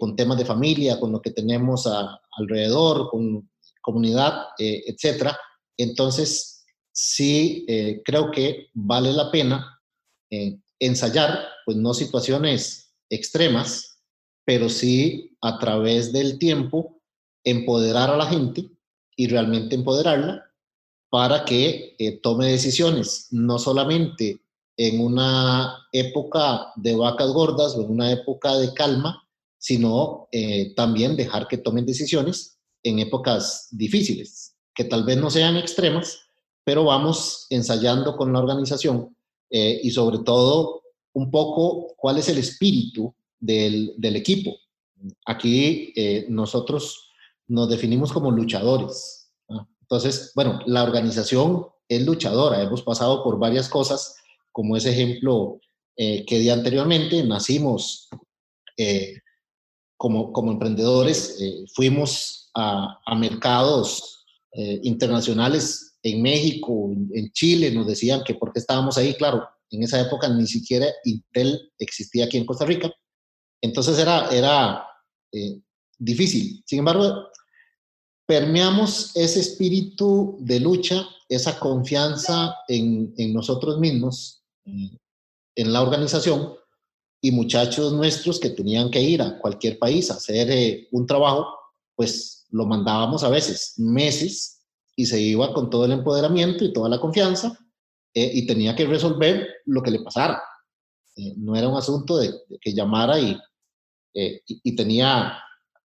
[0.00, 1.86] con temas de familia, con lo que tenemos
[2.32, 3.48] alrededor, con
[3.80, 5.38] comunidad, etcétera,
[5.82, 9.80] entonces, sí eh, creo que vale la pena
[10.30, 14.00] eh, ensayar, pues no situaciones extremas,
[14.44, 17.00] pero sí a través del tiempo
[17.44, 18.70] empoderar a la gente
[19.16, 20.44] y realmente empoderarla
[21.10, 24.40] para que eh, tome decisiones, no solamente
[24.76, 29.22] en una época de vacas gordas o en una época de calma,
[29.58, 30.28] sino
[30.74, 34.41] también dejar que tomen decisiones en épocas difíciles,
[34.74, 36.20] que tal vez no sean extremas,
[36.64, 39.16] pero vamos ensayando con la organización
[39.50, 40.82] eh, y sobre todo
[41.14, 44.56] un poco cuál es el espíritu del, equipo.
[45.26, 47.10] Aquí eh, nosotros
[47.48, 49.30] nos definimos como luchadores.
[49.82, 52.62] Entonces, bueno, la organización es luchadora.
[52.62, 54.16] Hemos pasado por varias cosas,
[54.52, 55.60] como ese ejemplo
[55.96, 57.22] eh, que di anteriormente.
[57.24, 58.08] Nacimos
[59.98, 61.38] como, como emprendedores,
[61.74, 64.21] fuimos a mercados
[64.54, 70.00] internacionales en México, en Chile, nos decían que por qué estábamos ahí, claro, en esa
[70.00, 72.92] época ni siquiera Intel existía aquí en Costa Rica,
[73.62, 74.84] entonces era, era
[75.32, 75.60] eh,
[75.98, 76.62] difícil.
[76.66, 77.28] Sin embargo,
[78.26, 86.54] permeamos ese espíritu de lucha, esa confianza en, en nosotros mismos, en la organización,
[87.24, 91.46] y muchachos nuestros que tenían que ir a cualquier país a hacer eh, un trabajo,
[91.94, 94.62] pues lo mandábamos a veces meses
[94.96, 97.58] y se iba con todo el empoderamiento y toda la confianza
[98.14, 100.42] eh, y tenía que resolver lo que le pasara.
[101.16, 103.38] Eh, no era un asunto de, que llamara y,
[104.14, 105.38] eh, y, tenía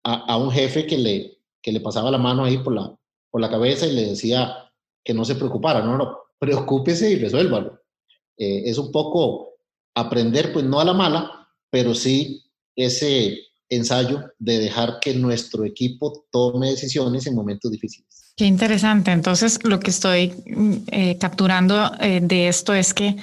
[0.03, 2.95] a, un jefe que le, que le pasaba la mano ahí por la,
[3.29, 4.71] por la cabeza y le decía
[5.03, 7.81] que no se preocupara, no, no, preocúpese y resuélvalo.
[8.37, 9.55] es un poco
[9.95, 12.43] aprender, pues no a la mala, pero sí
[12.75, 18.34] ese ensayo de dejar que nuestro equipo tome decisiones en momentos difíciles.
[18.36, 19.12] Qué interesante.
[19.12, 23.15] Entonces, lo que estoy mm, eh, capturando eh, de esto es que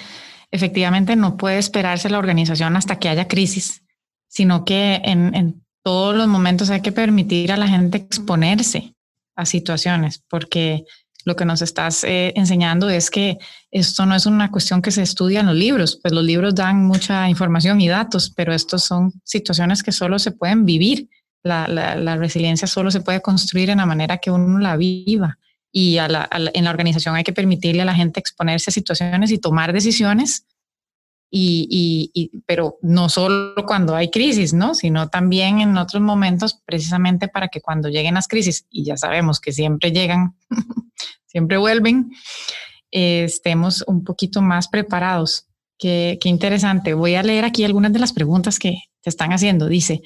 [0.50, 3.82] efectivamente no puede esperarse la organización hasta que haya crisis,
[4.28, 8.94] sino que en, todos los momentos hay que permitir a la gente exponerse
[9.36, 10.84] a situaciones, porque
[11.24, 13.38] lo que nos estás eh, enseñando es que
[13.70, 16.84] esto no es una cuestión que se estudia en los libros, pues los libros dan
[16.84, 21.08] mucha información y datos, pero estos son situaciones que solo se pueden vivir
[21.44, 25.38] la, resiliencia solo se puede construir en la manera que uno la viva.
[25.70, 29.72] Y en la organización hay que permitirle a la gente exponerse a situaciones y tomar
[29.72, 30.46] decisiones,
[31.30, 34.74] y, pero no solo cuando hay crisis, ¿no?
[34.74, 39.40] sino también en otros momentos, precisamente para que cuando lleguen las crisis, y ya sabemos
[39.40, 40.36] que siempre llegan,
[41.26, 42.12] siempre vuelven,
[42.92, 45.46] eh, estemos un poquito más preparados.
[45.76, 46.94] Qué, interesante.
[46.94, 49.66] Voy a leer aquí algunas de las preguntas que te están haciendo.
[49.66, 50.02] Dice,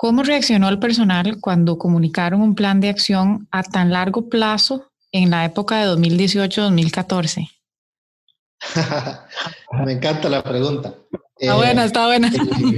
[0.00, 5.30] ¿Cómo reaccionó el personal cuando comunicaron un plan de acción a tan largo plazo en
[5.30, 7.48] la época de 2018-2014?
[9.84, 10.94] me encanta la pregunta.
[11.36, 12.30] Está buena, está buena.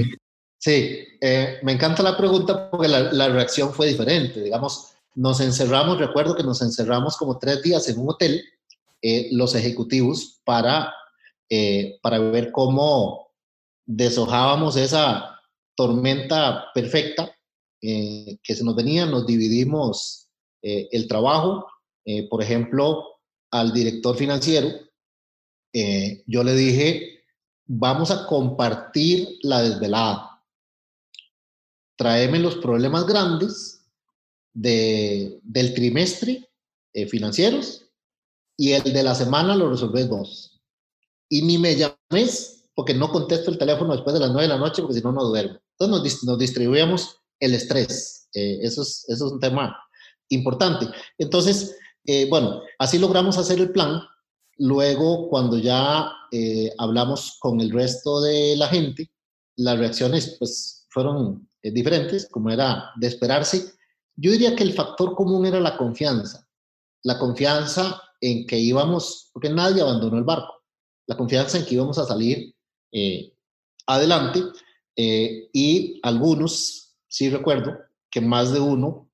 [0.58, 4.42] sí, eh, me encanta la pregunta porque la, reacción fue diferente.
[4.42, 8.42] Digamos, nos encerramos, recuerdo que nos encerramos como tres días en un hotel,
[9.02, 10.92] eh, los ejecutivos, para,
[11.48, 13.32] eh, para ver cómo
[13.86, 15.40] deshojábamos esa,
[15.80, 17.34] tormenta perfecta
[17.80, 20.28] eh, que se nos venía, nos dividimos
[20.60, 21.66] eh, el trabajo.
[22.04, 23.02] Eh, por ejemplo,
[23.50, 24.68] al director financiero,
[25.72, 27.24] yo le dije,
[27.66, 30.42] vamos a compartir la desvelada.
[31.96, 33.87] Tráeme los problemas grandes
[34.52, 36.48] de, del trimestre
[37.09, 37.90] financieros
[38.61, 40.61] y el de la semana lo resolves vos.
[41.30, 44.59] Y ni me llames porque no contesto el teléfono después de las nueve de la
[44.59, 45.59] noche porque si no, no duermo.
[45.78, 48.28] Entonces nos, distribuíamos el estrés.
[48.35, 49.74] Eh, eso, es, eso es un tema
[50.28, 50.87] importante.
[51.16, 54.02] Entonces, eh, bueno, así logramos hacer el plan.
[54.61, 59.11] Luego, cuando ya eh, hablamos con el resto de la gente,
[59.57, 63.73] las reacciones pues fueron diferentes, como era de esperarse.
[64.16, 66.46] Yo diría que el factor común era la confianza.
[67.03, 70.62] La confianza en que íbamos, porque nadie abandonó el barco,
[71.07, 72.55] la confianza en que íbamos a salir
[73.87, 74.42] adelante
[74.96, 77.79] eh, y algunos, sí recuerdo,
[78.11, 79.11] que más de uno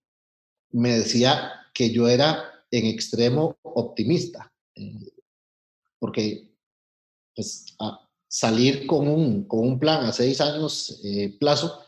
[0.71, 5.13] me decía que yo era en extremo optimista, eh,
[6.07, 6.55] porque
[7.35, 7.67] pues,
[8.29, 11.81] salir con un, con un plan a seis años eh, plazo,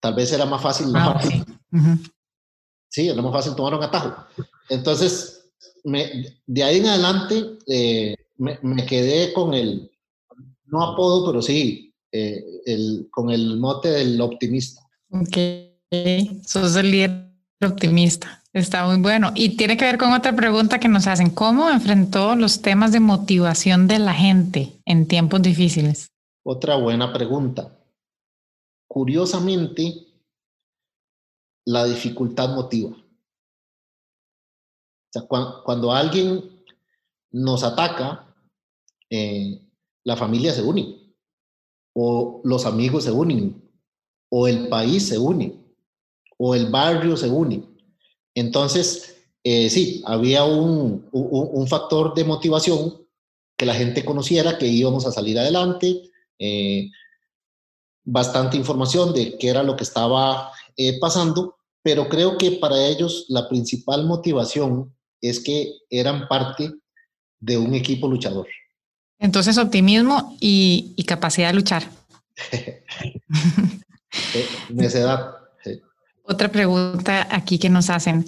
[0.00, 0.88] tal vez era más fácil.
[0.96, 1.20] Ah,
[2.88, 4.26] sí, era más fácil tomar un atajo.
[4.68, 5.48] Entonces,
[5.84, 7.58] me, de ahí en adelante
[8.38, 9.88] me, me, quedé con el,
[10.66, 14.82] no apodo, pero sí, eh, el, con el mote del optimista.
[15.10, 15.36] Ok,
[16.46, 17.30] sos el líder
[17.62, 18.37] optimista.
[18.52, 19.32] Está muy bueno.
[19.34, 21.30] Y tiene que ver con otra pregunta que nos hacen.
[21.30, 26.10] ¿Cómo enfrentó los temas de motivación de la gente en tiempos difíciles?
[26.44, 27.78] Otra buena pregunta.
[28.88, 30.06] Curiosamente,
[31.66, 32.90] la dificultad motiva.
[32.90, 33.04] O
[35.10, 36.42] sea, cuando, alguien
[37.30, 38.34] nos ataca,
[39.10, 39.62] eh,
[40.04, 40.98] la familia se une
[42.00, 43.60] o los amigos se unen
[44.30, 45.58] o el país se une,
[46.36, 47.64] o el barrio se une.
[48.38, 53.06] Entonces, eh, sí, había un, un, factor de motivación
[53.56, 56.02] que la gente conociera que íbamos a salir adelante,
[56.38, 56.88] eh,
[58.04, 63.26] bastante información de qué era lo que estaba eh, pasando, pero creo que para ellos
[63.28, 66.72] la principal motivación es que eran parte
[67.40, 68.46] de un equipo luchador.
[69.18, 71.90] Entonces, optimismo y, y capacidad de luchar.
[74.70, 75.37] Necedad.
[76.28, 78.26] Otra pregunta aquí que nos hacen.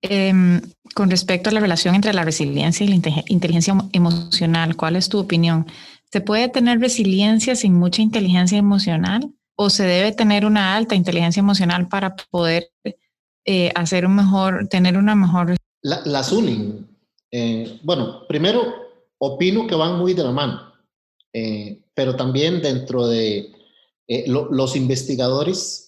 [0.00, 0.62] Em,
[0.94, 5.18] con respecto a la relación entre la resiliencia y la inteligencia emocional, ¿cuál es tu
[5.18, 5.66] opinión?
[6.10, 11.40] ¿Se puede tener resiliencia sin mucha inteligencia emocional o se debe tener una alta inteligencia
[11.40, 12.70] emocional para poder
[13.44, 15.54] eh, hacer un mejor, tener una mejor...
[15.82, 16.88] La, las unen.
[17.30, 18.72] Eh, bueno, primero,
[19.18, 20.72] opino que van muy de la mano,
[21.32, 23.52] eh, pero también dentro de
[24.26, 25.87] los investigadores,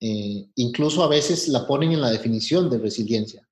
[0.00, 3.48] incluso a veces la ponen en la definición de resiliencia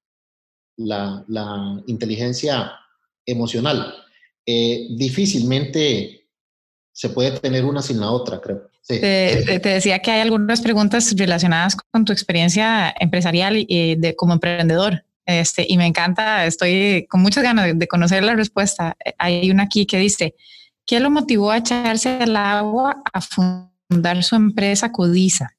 [0.77, 2.73] la, inteligencia
[3.25, 3.95] emocional.
[4.45, 6.29] Eh, difícilmente
[6.93, 8.71] se puede tener una sin la otra, creo.
[8.87, 15.05] Te, decía que hay algunas preguntas relacionadas con tu experiencia empresarial y de, como emprendedor.
[15.25, 18.97] Este, y me encanta, estoy con muchas ganas de, conocer la respuesta.
[19.19, 20.37] Hay una aquí que dice,
[20.87, 25.56] ¿qué lo motivó a echarse al agua a fundar su empresa Codiza?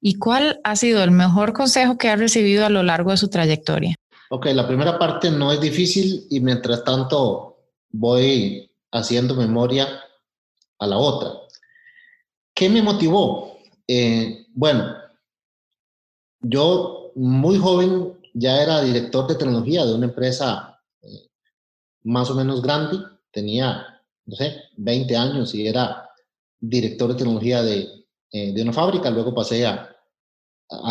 [0.00, 3.28] ¿Y cuál ha sido el mejor consejo que ha recibido a lo largo de su
[3.28, 3.94] trayectoria?
[4.30, 7.58] Ok, la primera parte no es difícil y mientras tanto
[7.90, 9.88] voy haciendo memoria
[10.78, 11.32] a la otra.
[12.54, 13.58] ¿Qué me motivó?
[13.86, 14.96] Eh, bueno,
[16.40, 21.28] yo muy joven ya era director de tecnología de una empresa eh,
[22.04, 22.98] más o menos grande,
[23.30, 26.08] tenía, no sé, 20 años y era
[26.60, 27.99] director de tecnología de,
[28.32, 29.96] eh, de una fábrica, luego pasé a,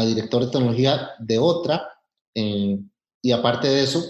[0.06, 1.88] director de tecnología de otra.
[3.22, 4.04] Y aparte de eso,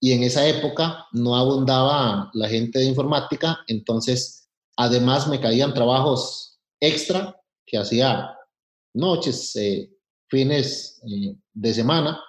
[0.00, 6.58] y en esa época no abundaba la gente de informática, entonces además me caían trabajos
[6.80, 8.34] extra que hacía
[8.94, 9.90] noches, eh,
[10.28, 12.20] fines eh, de semana.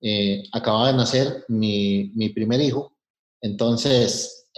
[0.00, 2.96] Eh, acababa de nacer mi, mi primer hijo,
[3.40, 4.48] entonces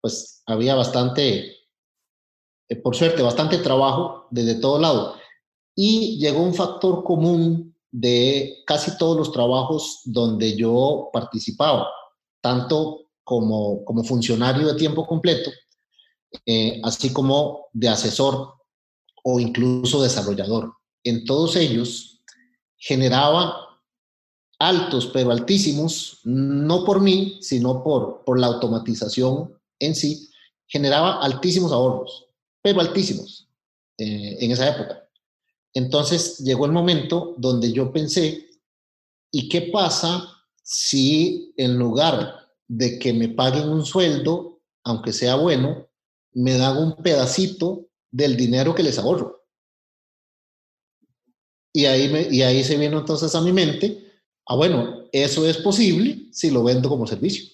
[0.00, 1.56] pues había bastante,
[2.76, 5.16] por suerte, bastante trabajo desde todo lado.
[5.74, 11.88] Y llegó un factor común de casi todos los trabajos donde yo participaba,
[12.40, 15.50] tanto como, como funcionario de tiempo completo,
[16.46, 18.54] eh, así como de asesor
[19.24, 20.72] o incluso desarrollador.
[21.02, 22.20] En todos ellos
[22.76, 23.70] generaba
[24.58, 30.28] altos, pero altísimos, no por mí, sino por, por la automatización en sí,
[30.66, 32.26] generaba altísimos ahorros,
[32.62, 33.48] pero altísimos
[33.98, 35.08] eh, en esa época.
[35.74, 38.48] Entonces llegó el momento donde yo pensé,
[39.30, 40.26] ¿y qué pasa
[40.62, 42.34] si en lugar
[42.66, 45.88] de que me paguen un sueldo, aunque sea bueno,
[46.32, 49.44] me dan un pedacito del dinero que les ahorro?
[51.72, 56.26] Y ahí, y ahí se vino entonces a mi mente, ah, bueno, eso es posible
[56.32, 57.48] si lo vendo como servicio.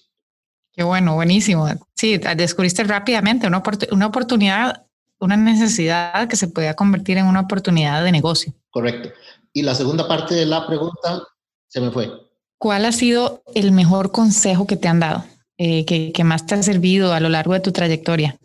[0.71, 1.67] Qué bueno, buenísimo.
[1.95, 4.86] Sí, descubriste rápidamente una, una oportunidad
[5.19, 8.53] una necesidad que se podía convertir en una oportunidad de negocio.
[8.69, 9.09] Correcto.
[9.53, 11.23] Y la segunda parte de la pregunta
[11.67, 12.11] se me fue.
[12.59, 15.25] ¿Cuál ha sido el mejor consejo que te han dado,
[15.57, 18.37] eh, que, más te ha servido a lo largo de tu trayectoria?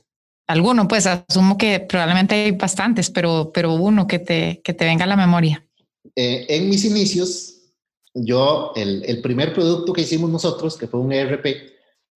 [0.47, 5.05] Alguno, pues asumo que probablemente hay bastantes, pero, pero uno que te, que te venga
[5.05, 5.67] a la memoria.
[6.17, 7.55] Eh, en mis inicios,
[8.13, 11.47] yo, el, el, primer producto que hicimos nosotros, que fue un ERP,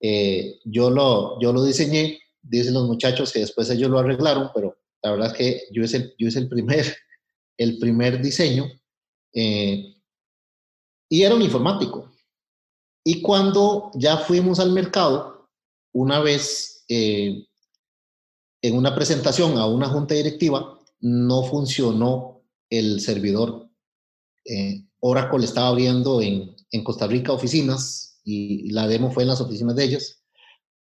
[0.01, 2.19] eh, yo, lo, yo lo diseñé
[2.49, 5.97] dicen los muchachos que después ellos lo arreglaron, pero la verdad es que yo hice
[5.99, 6.97] el, yo el, primer,
[7.59, 8.67] el primer diseño
[9.33, 9.95] eh,
[11.09, 12.13] y era un informático.
[13.05, 15.49] Y cuando ya fuimos al mercado,
[15.93, 17.47] una vez eh,
[18.63, 23.71] en una presentación a una junta directiva, no funcionó el servidor.
[24.45, 29.41] Eh, Oracle estaba abriendo en, en Costa Rica oficinas y la demo fue en las
[29.41, 30.16] oficinas de ellos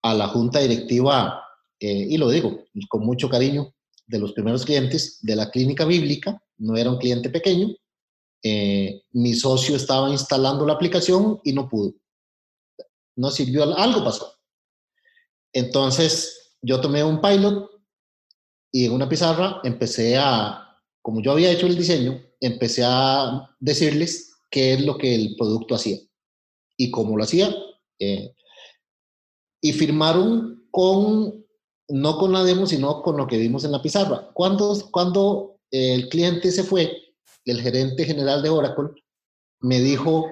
[0.01, 1.43] a la junta directiva,
[1.79, 3.73] eh, y lo digo con mucho cariño,
[4.07, 7.73] de los primeros clientes de la clínica bíblica, no era un cliente pequeño,
[8.43, 11.93] eh, mi socio estaba instalando la aplicación y no pudo.
[13.15, 14.35] No sirvió, algo pasó.
[15.53, 17.69] Entonces yo tomé un pilot
[18.71, 24.33] y en una pizarra empecé a, como yo había hecho el diseño, empecé a decirles
[24.49, 25.97] qué es lo que el producto hacía
[26.77, 27.53] y cómo lo hacía.
[27.99, 28.33] Eh,
[29.61, 31.45] y firmaron con,
[31.89, 34.31] no con la demo, sino con lo que vimos en la pizarra.
[34.33, 36.91] Cuando, cuando el cliente se fue,
[37.45, 38.89] el gerente general de Oracle
[39.61, 40.27] me dijo,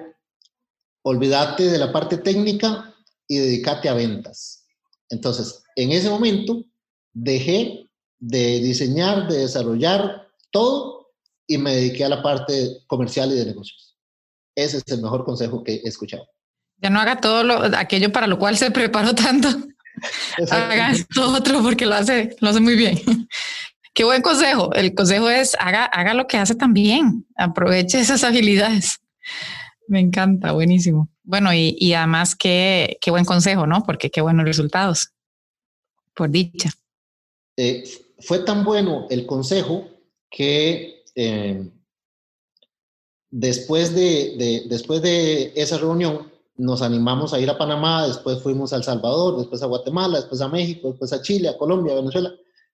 [1.02, 2.94] olvídate de la parte técnica
[3.28, 4.66] y dedícate a ventas.
[5.08, 6.64] Entonces, en ese momento
[7.12, 11.08] dejé de diseñar, de desarrollar todo
[11.46, 13.96] y me dediqué a la parte comercial y de negocios.
[14.54, 16.28] Ese es el mejor consejo que he escuchado.
[16.80, 19.48] Ya no haga todo lo, aquello para lo cual se preparó tanto.
[20.50, 22.98] haga esto otro porque lo hace, lo hace muy bien.
[23.92, 24.72] Qué buen consejo.
[24.74, 27.26] El consejo es haga, haga lo que hace también.
[27.36, 29.00] Aproveche esas habilidades.
[29.88, 31.08] Me encanta, buenísimo.
[31.22, 33.82] Bueno, y, además qué, qué buen consejo, ¿no?
[33.82, 35.10] Porque qué buenos resultados.
[36.14, 36.70] Por dicha.
[37.56, 37.84] Eh,
[38.20, 39.88] fue tan bueno el consejo
[40.30, 41.68] que eh,
[43.30, 46.29] después, de, después de esa reunión
[46.60, 50.40] nos animamos a ir a Panamá, después fuimos a El Salvador, después a Guatemala, después
[50.40, 52.32] a México, después a Chile, a Colombia, a Venezuela,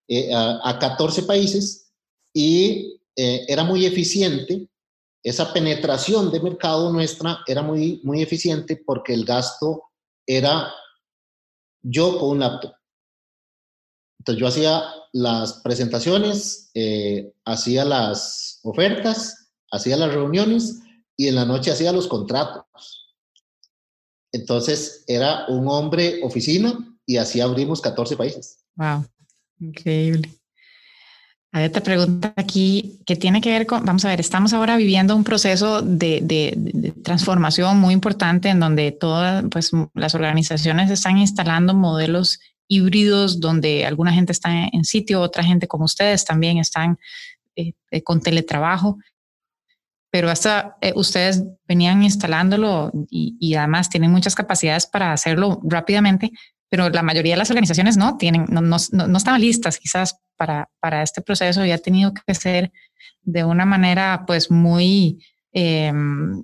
[0.09, 1.93] eh, a, 14 países
[2.35, 4.69] y era muy eficiente.
[5.23, 9.85] Esa penetración de mercado nuestra era muy, muy eficiente porque el gasto
[10.27, 10.73] era
[11.83, 12.75] yo con un laptop.
[14.19, 20.81] Entonces yo hacía las presentaciones, eh, hacía las ofertas, hacía las reuniones
[21.17, 22.96] y en la noche hacía los contratos.
[24.37, 28.59] Entonces era un hombre oficina y así abrimos 14 países.
[28.75, 29.07] Wow,
[29.59, 30.31] increíble.
[31.53, 35.17] Hay otra pregunta aquí que tiene que ver con, vamos a ver, estamos ahora viviendo
[35.17, 42.41] un proceso de, transformación muy importante en donde todas pues, las organizaciones están instalando modelos
[42.69, 46.99] híbridos donde alguna gente está en sitio, otra gente como ustedes también están
[47.55, 48.99] eh, eh, con teletrabajo,
[50.17, 56.31] pero hasta eh, ustedes venían instalándolo y, además tienen muchas capacidades para hacerlo rápidamente,
[56.71, 60.71] pero la mayoría de las organizaciones no tienen, no, no, no estaban listas quizás para,
[60.81, 62.73] para, este proceso y ha tenido que ser
[63.25, 66.43] de una manera pues muy, em,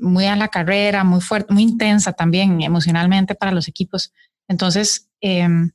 [0.00, 4.14] muy a la carrera, muy fuerte, muy intensa también emocionalmente para los equipos.
[4.48, 5.70] Entonces, Em,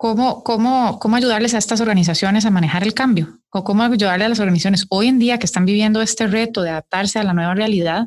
[0.00, 3.38] ¿cómo, cómo, cómo ayudarles a estas organizaciones a manejar el cambio?
[3.50, 6.70] ¿O cómo ayudarle a las organizaciones hoy en día que están viviendo este reto de
[6.70, 8.06] adaptarse a la nueva realidad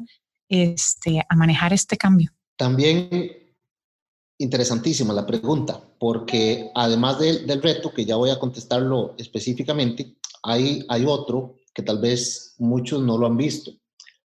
[0.49, 2.31] este, a manejar este cambio?
[2.57, 3.31] También
[4.39, 11.05] interesantísima la pregunta, porque además del reto, que ya voy a contestarlo específicamente, hay, hay
[11.05, 13.71] otro que tal vez muchos no lo han visto,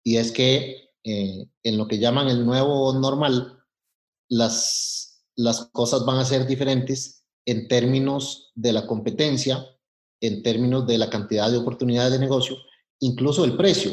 [0.04, 3.58] y es que eh, en lo que llaman el nuevo normal,
[4.28, 7.15] las las cosas van a ser diferentes
[7.46, 9.66] en términos de la competencia,
[10.20, 12.56] en términos de la cantidad de oportunidades de negocio,
[13.00, 13.92] incluso el precio.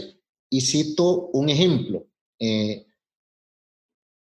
[0.50, 2.06] Y cito un ejemplo.
[2.40, 2.86] Eh,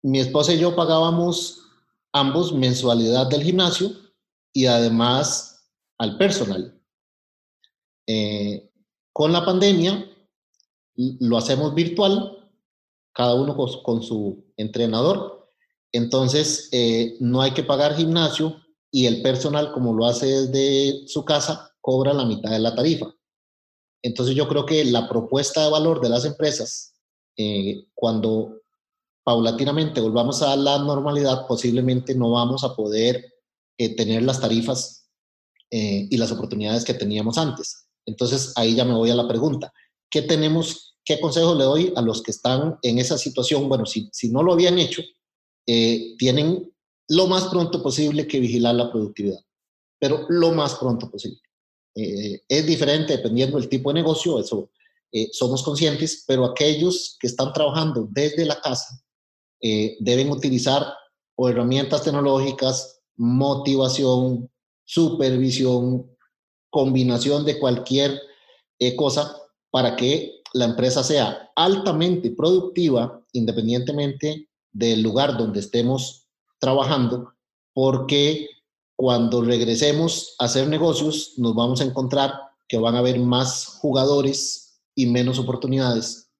[0.03, 1.61] mi esposa y yo pagábamos
[2.13, 3.91] ambos mensualidad del gimnasio
[4.53, 5.67] y además
[5.97, 6.79] al personal.
[8.07, 8.71] Eh,
[9.11, 10.09] con la pandemia
[10.95, 12.49] lo hacemos virtual,
[13.13, 15.35] cada uno con su entrenador,
[15.95, 18.61] entonces, eh, no hay que pagar gimnasio
[18.95, 23.13] y el personal, como lo hace desde su casa, cobra la mitad de la tarifa.
[24.01, 26.93] Entonces, yo creo que la propuesta de valor de las empresas,
[27.35, 28.61] eh, cuando
[29.25, 33.33] paulatinamente volvamos a la normalidad, posiblemente no vamos a poder
[33.77, 35.09] eh, tener las tarifas
[35.71, 37.89] y las oportunidades que teníamos antes.
[38.05, 39.73] Entonces, ahí ya me voy a la pregunta.
[40.09, 43.67] ¿Qué tenemos, qué consejo le doy a los que están en esa situación?
[43.67, 45.01] Bueno, si, si no lo habían hecho,
[45.67, 46.71] eh, tienen
[47.09, 49.39] lo más pronto posible que vigilar la productividad,
[49.99, 51.39] pero lo más pronto posible.
[51.95, 54.69] Eh, es diferente dependiendo del tipo de negocio, eso
[55.11, 59.01] eh, somos conscientes, pero aquellos que están trabajando desde la casa
[59.99, 60.85] deben utilizar
[61.37, 64.51] herramientas tecnológicas, motivación,
[64.83, 66.15] supervisión,
[66.69, 68.21] combinación de cualquier
[68.95, 69.35] cosa
[69.71, 76.24] para que la empresa sea altamente productiva independientemente del lugar donde estemos
[76.65, 77.31] trabajando,
[77.73, 78.49] porque
[78.95, 82.33] cuando regresemos a hacer negocios nos vamos a encontrar
[82.67, 86.31] que van a haber más jugadores y menos oportunidades.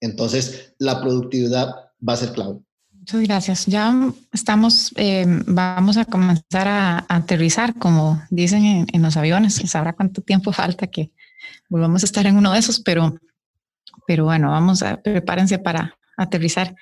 [0.00, 1.74] Entonces, la productividad
[2.06, 2.60] va a ser clave.
[2.92, 3.66] Muchas gracias.
[3.66, 9.54] Ya estamos, eh, vamos a comenzar a, aterrizar, como dicen en, los aviones.
[9.66, 11.10] Sabrá cuánto tiempo falta que
[11.68, 13.18] volvamos a estar en uno de esos, pero,
[14.06, 16.74] pero bueno, vamos a prepárense para, aterrizar.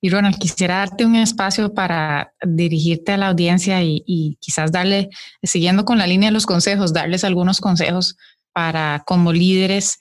[0.00, 5.10] Y Ronald, quisiera darte un espacio para dirigirte a la audiencia y, quizás darle,
[5.42, 8.16] siguiendo con la línea de los consejos, darles algunos consejos
[8.52, 9.98] para como líderes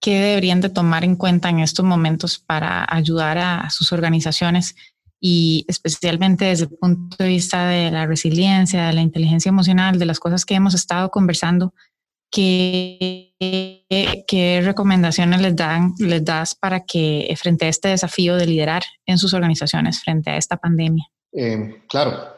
[0.00, 4.76] que deberían de tomar en cuenta en estos momentos para ayudar a, sus organizaciones
[5.18, 10.04] y especialmente desde el punto de vista de la resiliencia, de la inteligencia emocional, de
[10.04, 11.74] las cosas que hemos estado conversando
[12.30, 13.32] ¿qué,
[14.64, 20.30] recomendaciones les, das para que frente a este desafío de liderar en sus organizaciones frente
[20.30, 21.04] a esta pandemia?
[21.32, 22.36] Eh, claro,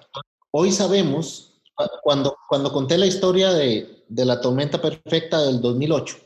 [0.51, 1.61] hoy sabemos,
[2.03, 6.17] cuando, cuando conté la historia de, de la tormenta perfecta del 2008,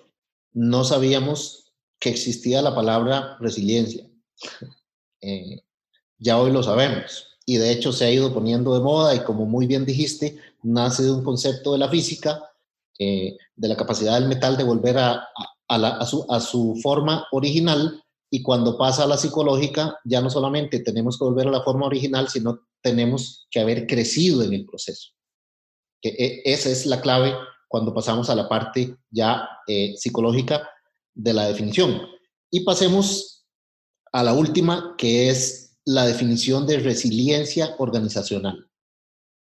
[0.54, 4.04] no sabíamos que existía la palabra resiliencia.
[5.24, 5.62] Eh,
[6.18, 9.46] ya hoy lo sabemos y de hecho se ha ido poniendo de moda y como
[9.46, 12.51] muy bien dijiste, nace de un concepto de la física,
[13.02, 15.28] eh, de la capacidad del metal de volver a,
[15.68, 20.80] a, su, a, su, forma original y cuando pasa a la psicológica ya no solamente
[20.80, 25.10] tenemos que volver a la forma original, sino tenemos que haber crecido en el proceso.
[26.00, 27.34] Que e, esa es la clave
[27.68, 30.68] cuando pasamos a la parte ya eh, psicológica
[31.14, 32.02] de la definición.
[32.50, 33.46] Y pasemos
[34.12, 38.68] a la última, que es la definición de resiliencia organizacional,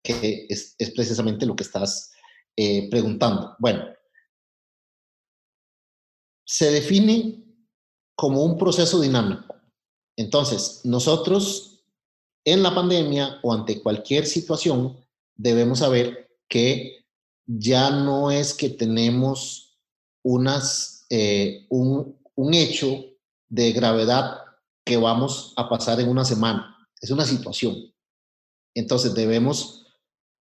[0.03, 2.11] que es, precisamente lo que estás
[2.55, 3.55] eh, preguntando.
[3.59, 3.83] Bueno,
[6.45, 7.43] se define
[8.15, 9.55] como un proceso dinámico.
[10.17, 11.85] Entonces, nosotros
[12.43, 14.99] en la pandemia o ante cualquier situación
[15.35, 17.05] debemos saber que
[17.45, 19.79] ya no es que tenemos
[20.23, 23.05] unas, eh, un, un hecho
[23.47, 24.39] de gravedad
[24.85, 26.75] que vamos a pasar en una semana.
[26.99, 27.93] Es una situación.
[28.75, 29.87] Entonces debemos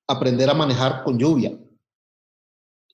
[0.08, 1.56] aprender a manejar con lluvia.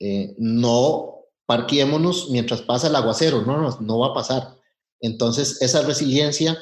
[0.00, 4.56] Eh, no parquémonos mientras pasa el aguacero, no, no, no va a pasar.
[5.00, 6.58] Entonces esa resiliencia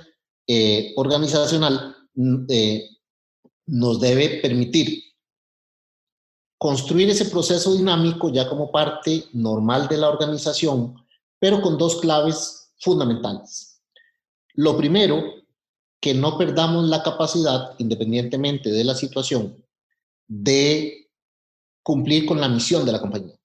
[0.47, 2.47] eh, organizacional mm,
[3.67, 5.03] nos debe permitir
[6.59, 10.95] construir ese proceso dinámico ya como parte normal de la organización,
[11.39, 13.83] pero con dos claves fundamentales.
[14.55, 15.23] Lo primero,
[16.01, 19.63] que no perdamos la capacidad, independientemente de la situación,
[20.27, 21.04] de
[21.85, 23.39] cumplir con la misión de la compañía.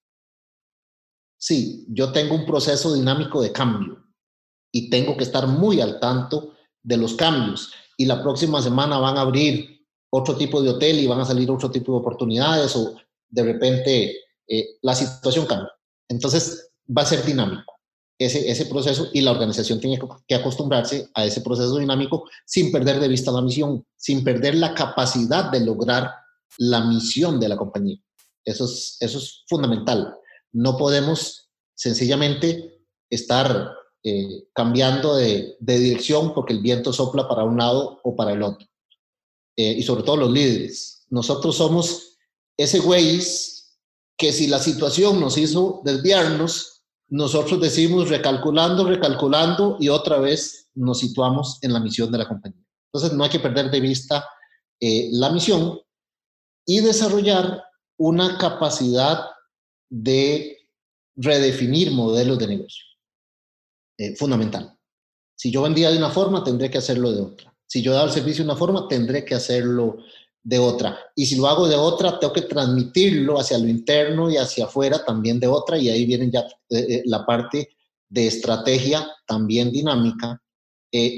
[1.38, 4.04] Sí, yo tengo un proceso dinámico de cambio
[4.72, 7.72] y tengo que estar muy al tanto de los cambios.
[7.98, 11.52] Y la próxima semana van a abrir otro tipo de hotel y van a salir
[11.52, 12.96] otro tipo de oportunidades o
[13.30, 14.16] de repente
[14.48, 15.72] eh, la situación cambia.
[16.08, 17.74] Entonces va a ser dinámico
[18.18, 23.00] ese, ese proceso y la organización tiene que acostumbrarse a ese proceso dinámico sin perder
[23.00, 26.12] de vista la misión, sin perder la capacidad de lograr
[26.58, 27.98] la misión de la compañía.
[28.50, 30.16] Eso es, eso es fundamental.
[30.52, 33.72] No podemos sencillamente estar
[34.04, 38.44] eh, cambiando de, de, dirección porque el viento sopla para un lado o para el
[38.44, 38.68] otro.
[39.58, 41.06] Eh, y sobre todo los líderes.
[41.10, 42.18] Nosotros somos
[42.58, 43.20] ese güey
[44.18, 51.00] que si la situación nos hizo desviarnos, nosotros decimos recalculando, recalculando y otra vez nos
[51.00, 52.64] situamos en la misión de la compañía.
[52.92, 54.26] Entonces no hay que perder de vista
[54.80, 55.80] eh, la misión
[56.66, 57.64] y desarrollar
[58.00, 59.26] una capacidad
[59.90, 60.58] de
[61.16, 62.86] redefinir modelos de negocio.
[63.98, 64.74] Eh, fundamental.
[65.36, 67.54] Si yo vendía de una forma, tendré que hacerlo de otra.
[67.68, 69.98] Si yo daba el servicio de una forma, tendré que hacerlo
[70.42, 70.98] de otra.
[71.16, 75.04] Y si lo hago de otra, tengo que transmitirlo hacia lo interno y hacia afuera
[75.04, 75.78] también de otra.
[75.78, 76.40] Y ahí viene ya
[76.70, 77.70] eh, eh, la parte
[78.08, 80.42] de estrategia también dinámica,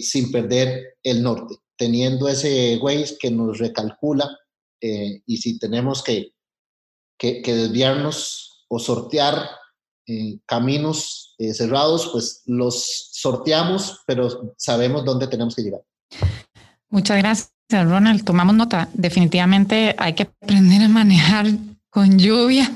[0.02, 4.38] sin perder el norte, teniendo ese Waze que nos recalcula
[4.82, 6.34] y si tenemos que,
[7.22, 9.50] que, desviarnos o sortear
[10.46, 15.82] caminos cerrados, pues los sorteamos, pero sabemos dónde tenemos que llegar.
[16.90, 17.52] Muchas gracias.
[17.70, 18.90] Ronald, tomamos nota.
[18.94, 21.46] Definitivamente hay que aprender a manejar
[21.90, 22.70] con lluvia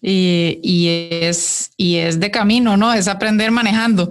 [0.00, 2.94] y, es, y es de camino, ¿no?
[2.94, 4.08] Es aprender manejando.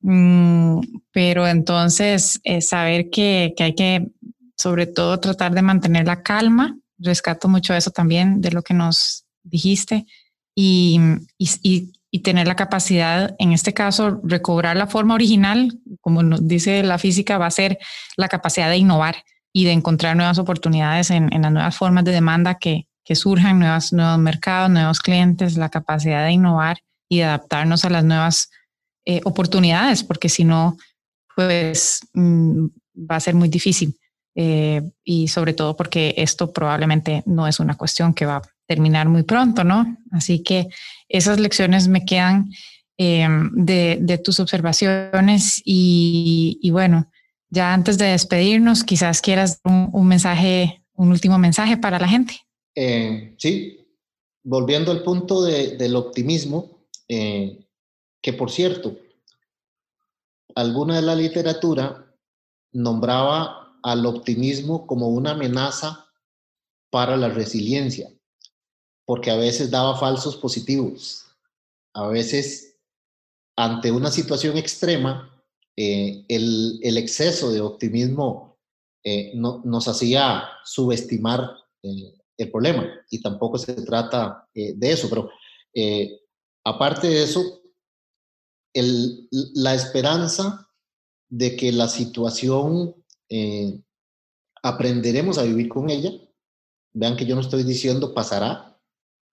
[0.00, 0.80] Mm,
[1.12, 4.08] pero entonces saber que, hay que,
[4.56, 6.78] sobre todo, tratar de mantener la calma.
[6.98, 10.06] Rescato mucho eso también de lo que nos dijiste
[10.54, 10.98] y,
[11.38, 11.92] y,
[12.24, 17.36] tener la capacidad, en este caso, recobrar la forma original, como nos dice la física,
[17.36, 17.78] va a ser
[18.16, 19.16] la capacidad de innovar
[19.52, 23.92] y de encontrar nuevas oportunidades en, las nuevas formas de demanda que, que surjan, nuevos,
[23.92, 28.50] nuevos mercados, nuevos clientes, la capacidad de innovar y de adaptarnos a las nuevas
[29.04, 30.78] eh, oportunidades, porque si no,
[31.36, 32.66] pues mm,
[33.10, 33.94] va a ser muy difícil.
[34.38, 39.08] Eh, y sobre todo porque esto probablemente no es una cuestión que va a terminar
[39.08, 39.96] muy pronto, ¿no?
[40.12, 40.68] Así que
[41.08, 42.50] esas lecciones me quedan
[42.98, 47.10] em, de, tus observaciones y, bueno,
[47.48, 52.34] ya antes de despedirnos, quizás quieras un, un mensaje, un último mensaje para la gente.
[52.74, 53.88] Eh, sí,
[54.44, 57.66] volviendo al punto de, del optimismo, eh,
[58.20, 58.98] que por cierto,
[60.54, 62.14] alguna de la literatura
[62.72, 66.06] nombraba al optimismo como una amenaza
[66.90, 68.10] para la resiliencia.
[69.08, 71.26] porque a veces daba falsos positivos.
[71.94, 72.76] A veces,
[73.54, 75.36] ante una situación extrema,
[75.76, 78.58] eh, el, exceso de optimismo
[79.04, 81.52] eh, no, nos hacía subestimar
[81.82, 85.30] eh, el problema y tampoco se trata de eso, pero
[86.64, 87.62] aparte de eso,
[89.54, 90.68] la esperanza
[91.28, 92.94] de que la situación
[94.62, 96.10] aprenderemos a vivir con ella.
[96.92, 98.78] Vean que yo no estoy diciendo pasará,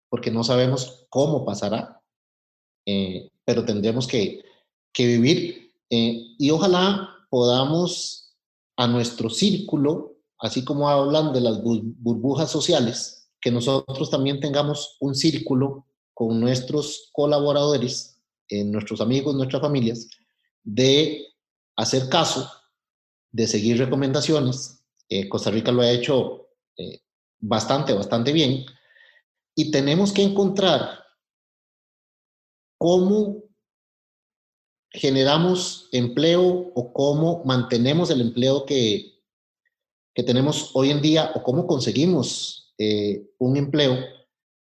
[0.10, 2.02] porque no sabemos cómo pasará,
[3.46, 4.44] pero tendremos que,
[4.92, 5.64] que vivir
[5.96, 8.36] eh, y ojalá podamos
[8.78, 15.14] a nuestro círculo, así como hablan de las burbujas sociales, que nosotros también tengamos un
[15.14, 15.86] círculo
[16.16, 18.20] con nuestros colaboradores,
[18.50, 20.08] eh, nuestros amigos, nuestras familias,
[20.64, 21.28] de
[21.76, 22.50] hacer caso,
[23.34, 24.86] de seguir recomendaciones.
[25.10, 26.48] Eh, Costa Rica lo ha hecho
[27.40, 28.66] bastante, bastante bien.
[29.56, 31.04] Y tenemos que encontrar
[32.78, 33.44] cómo
[34.90, 39.14] generamos empleo o cómo mantenemos el empleo que,
[40.14, 43.98] que tenemos hoy en día o cómo conseguimos eh, un empleo,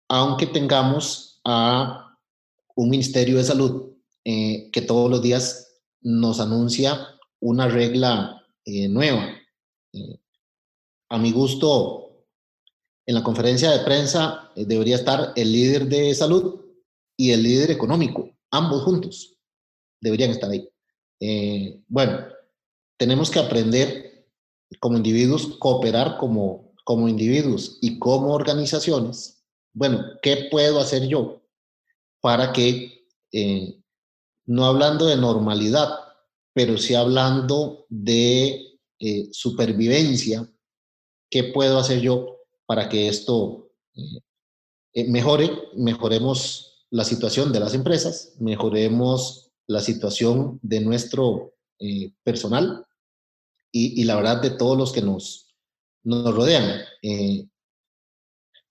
[0.09, 2.17] aunque tengamos a
[2.75, 3.93] un Ministerio de Salud
[4.23, 7.07] eh, que todos los días nos anuncia
[7.39, 9.29] una regla eh, nueva.
[11.09, 12.25] a mi gusto,
[13.05, 16.61] en la conferencia de prensa debería estar el líder de salud
[17.17, 19.37] y el líder económico, ambos juntos
[20.03, 20.69] deberían estar ahí.
[21.19, 22.27] Eh, bueno,
[22.97, 24.27] tenemos que aprender
[24.79, 29.43] como individuos, cooperar como, como individuos y como organizaciones.
[29.73, 31.41] Bueno, ¿qué puedo hacer yo
[32.19, 33.79] para que, eh,
[34.45, 35.89] no hablando de normalidad,
[36.53, 40.49] pero sí hablando de eh, supervivencia,
[41.29, 43.71] ¿qué puedo hacer yo para que esto
[44.93, 45.49] mejore?
[45.75, 52.85] Mejoremos la situación de las empresas, mejoremos la situación de nuestro eh, personal
[53.71, 55.55] y, la verdad de todos los que nos,
[56.03, 56.81] nos rodean.
[57.01, 57.47] Eh,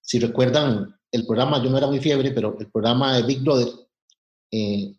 [0.01, 3.69] si recuerdan el programa, yo no era muy fiebre, pero el programa de Big Brother,
[4.53, 4.95] eh,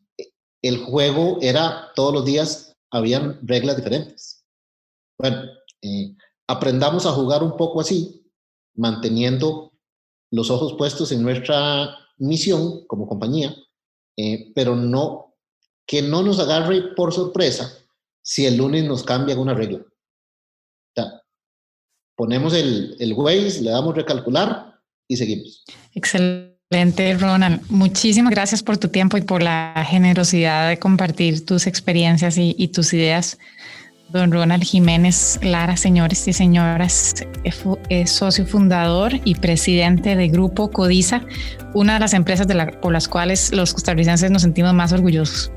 [0.61, 4.45] el juego era todos los días, habían reglas diferentes.
[5.17, 5.41] Bueno,
[6.47, 8.31] aprendamos a jugar un poco así,
[8.75, 9.73] manteniendo
[10.31, 13.55] los ojos puestos en nuestra misión como compañía,
[14.55, 15.35] pero no
[15.85, 17.77] que no nos agarre por sorpresa
[18.21, 19.83] si el lunes nos cambia alguna regla.
[22.15, 25.65] ponemos el, el Waze, le damos recalcular y seguimos.
[25.93, 26.52] Excelente,
[27.19, 27.61] Ronald.
[27.69, 32.69] Muchísimas gracias por tu tiempo y por la generosidad de compartir tus experiencias y, y
[32.69, 33.37] tus ideas.
[34.09, 37.15] Don Ronald Jiménez Lara, señores y señoras,
[37.89, 41.21] es socio fundador y presidente de Grupo Codiza,
[41.73, 45.51] una de las empresas de la, por las cuales los costarricenses nos sentimos más orgullosos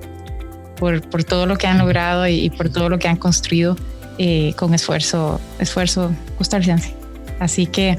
[0.76, 3.76] por, por todo lo que han logrado y, por todo lo que han construido
[4.18, 6.94] eh, con esfuerzo, esfuerzo costarricense.
[7.40, 7.98] Así que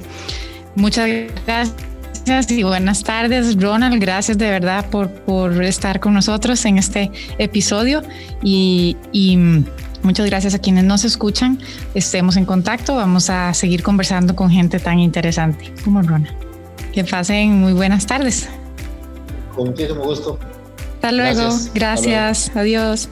[0.76, 1.07] muchas
[1.45, 1.76] gracias
[2.49, 4.01] y buenas tardes, Ronald.
[4.01, 8.01] Gracias de verdad por, por estar con nosotros en este episodio
[8.43, 9.38] y, y
[10.03, 11.57] muchas gracias a quienes nos escuchan.
[11.93, 12.95] Estemos en contacto.
[12.95, 16.36] Vamos a seguir conversando con gente tan interesante como Ronald.
[16.91, 18.49] Que pasen muy buenas tardes.
[19.55, 20.38] Con muchísimo gusto.
[20.95, 21.49] Hasta luego.
[21.73, 22.51] Gracias.
[22.55, 23.07] Adiós.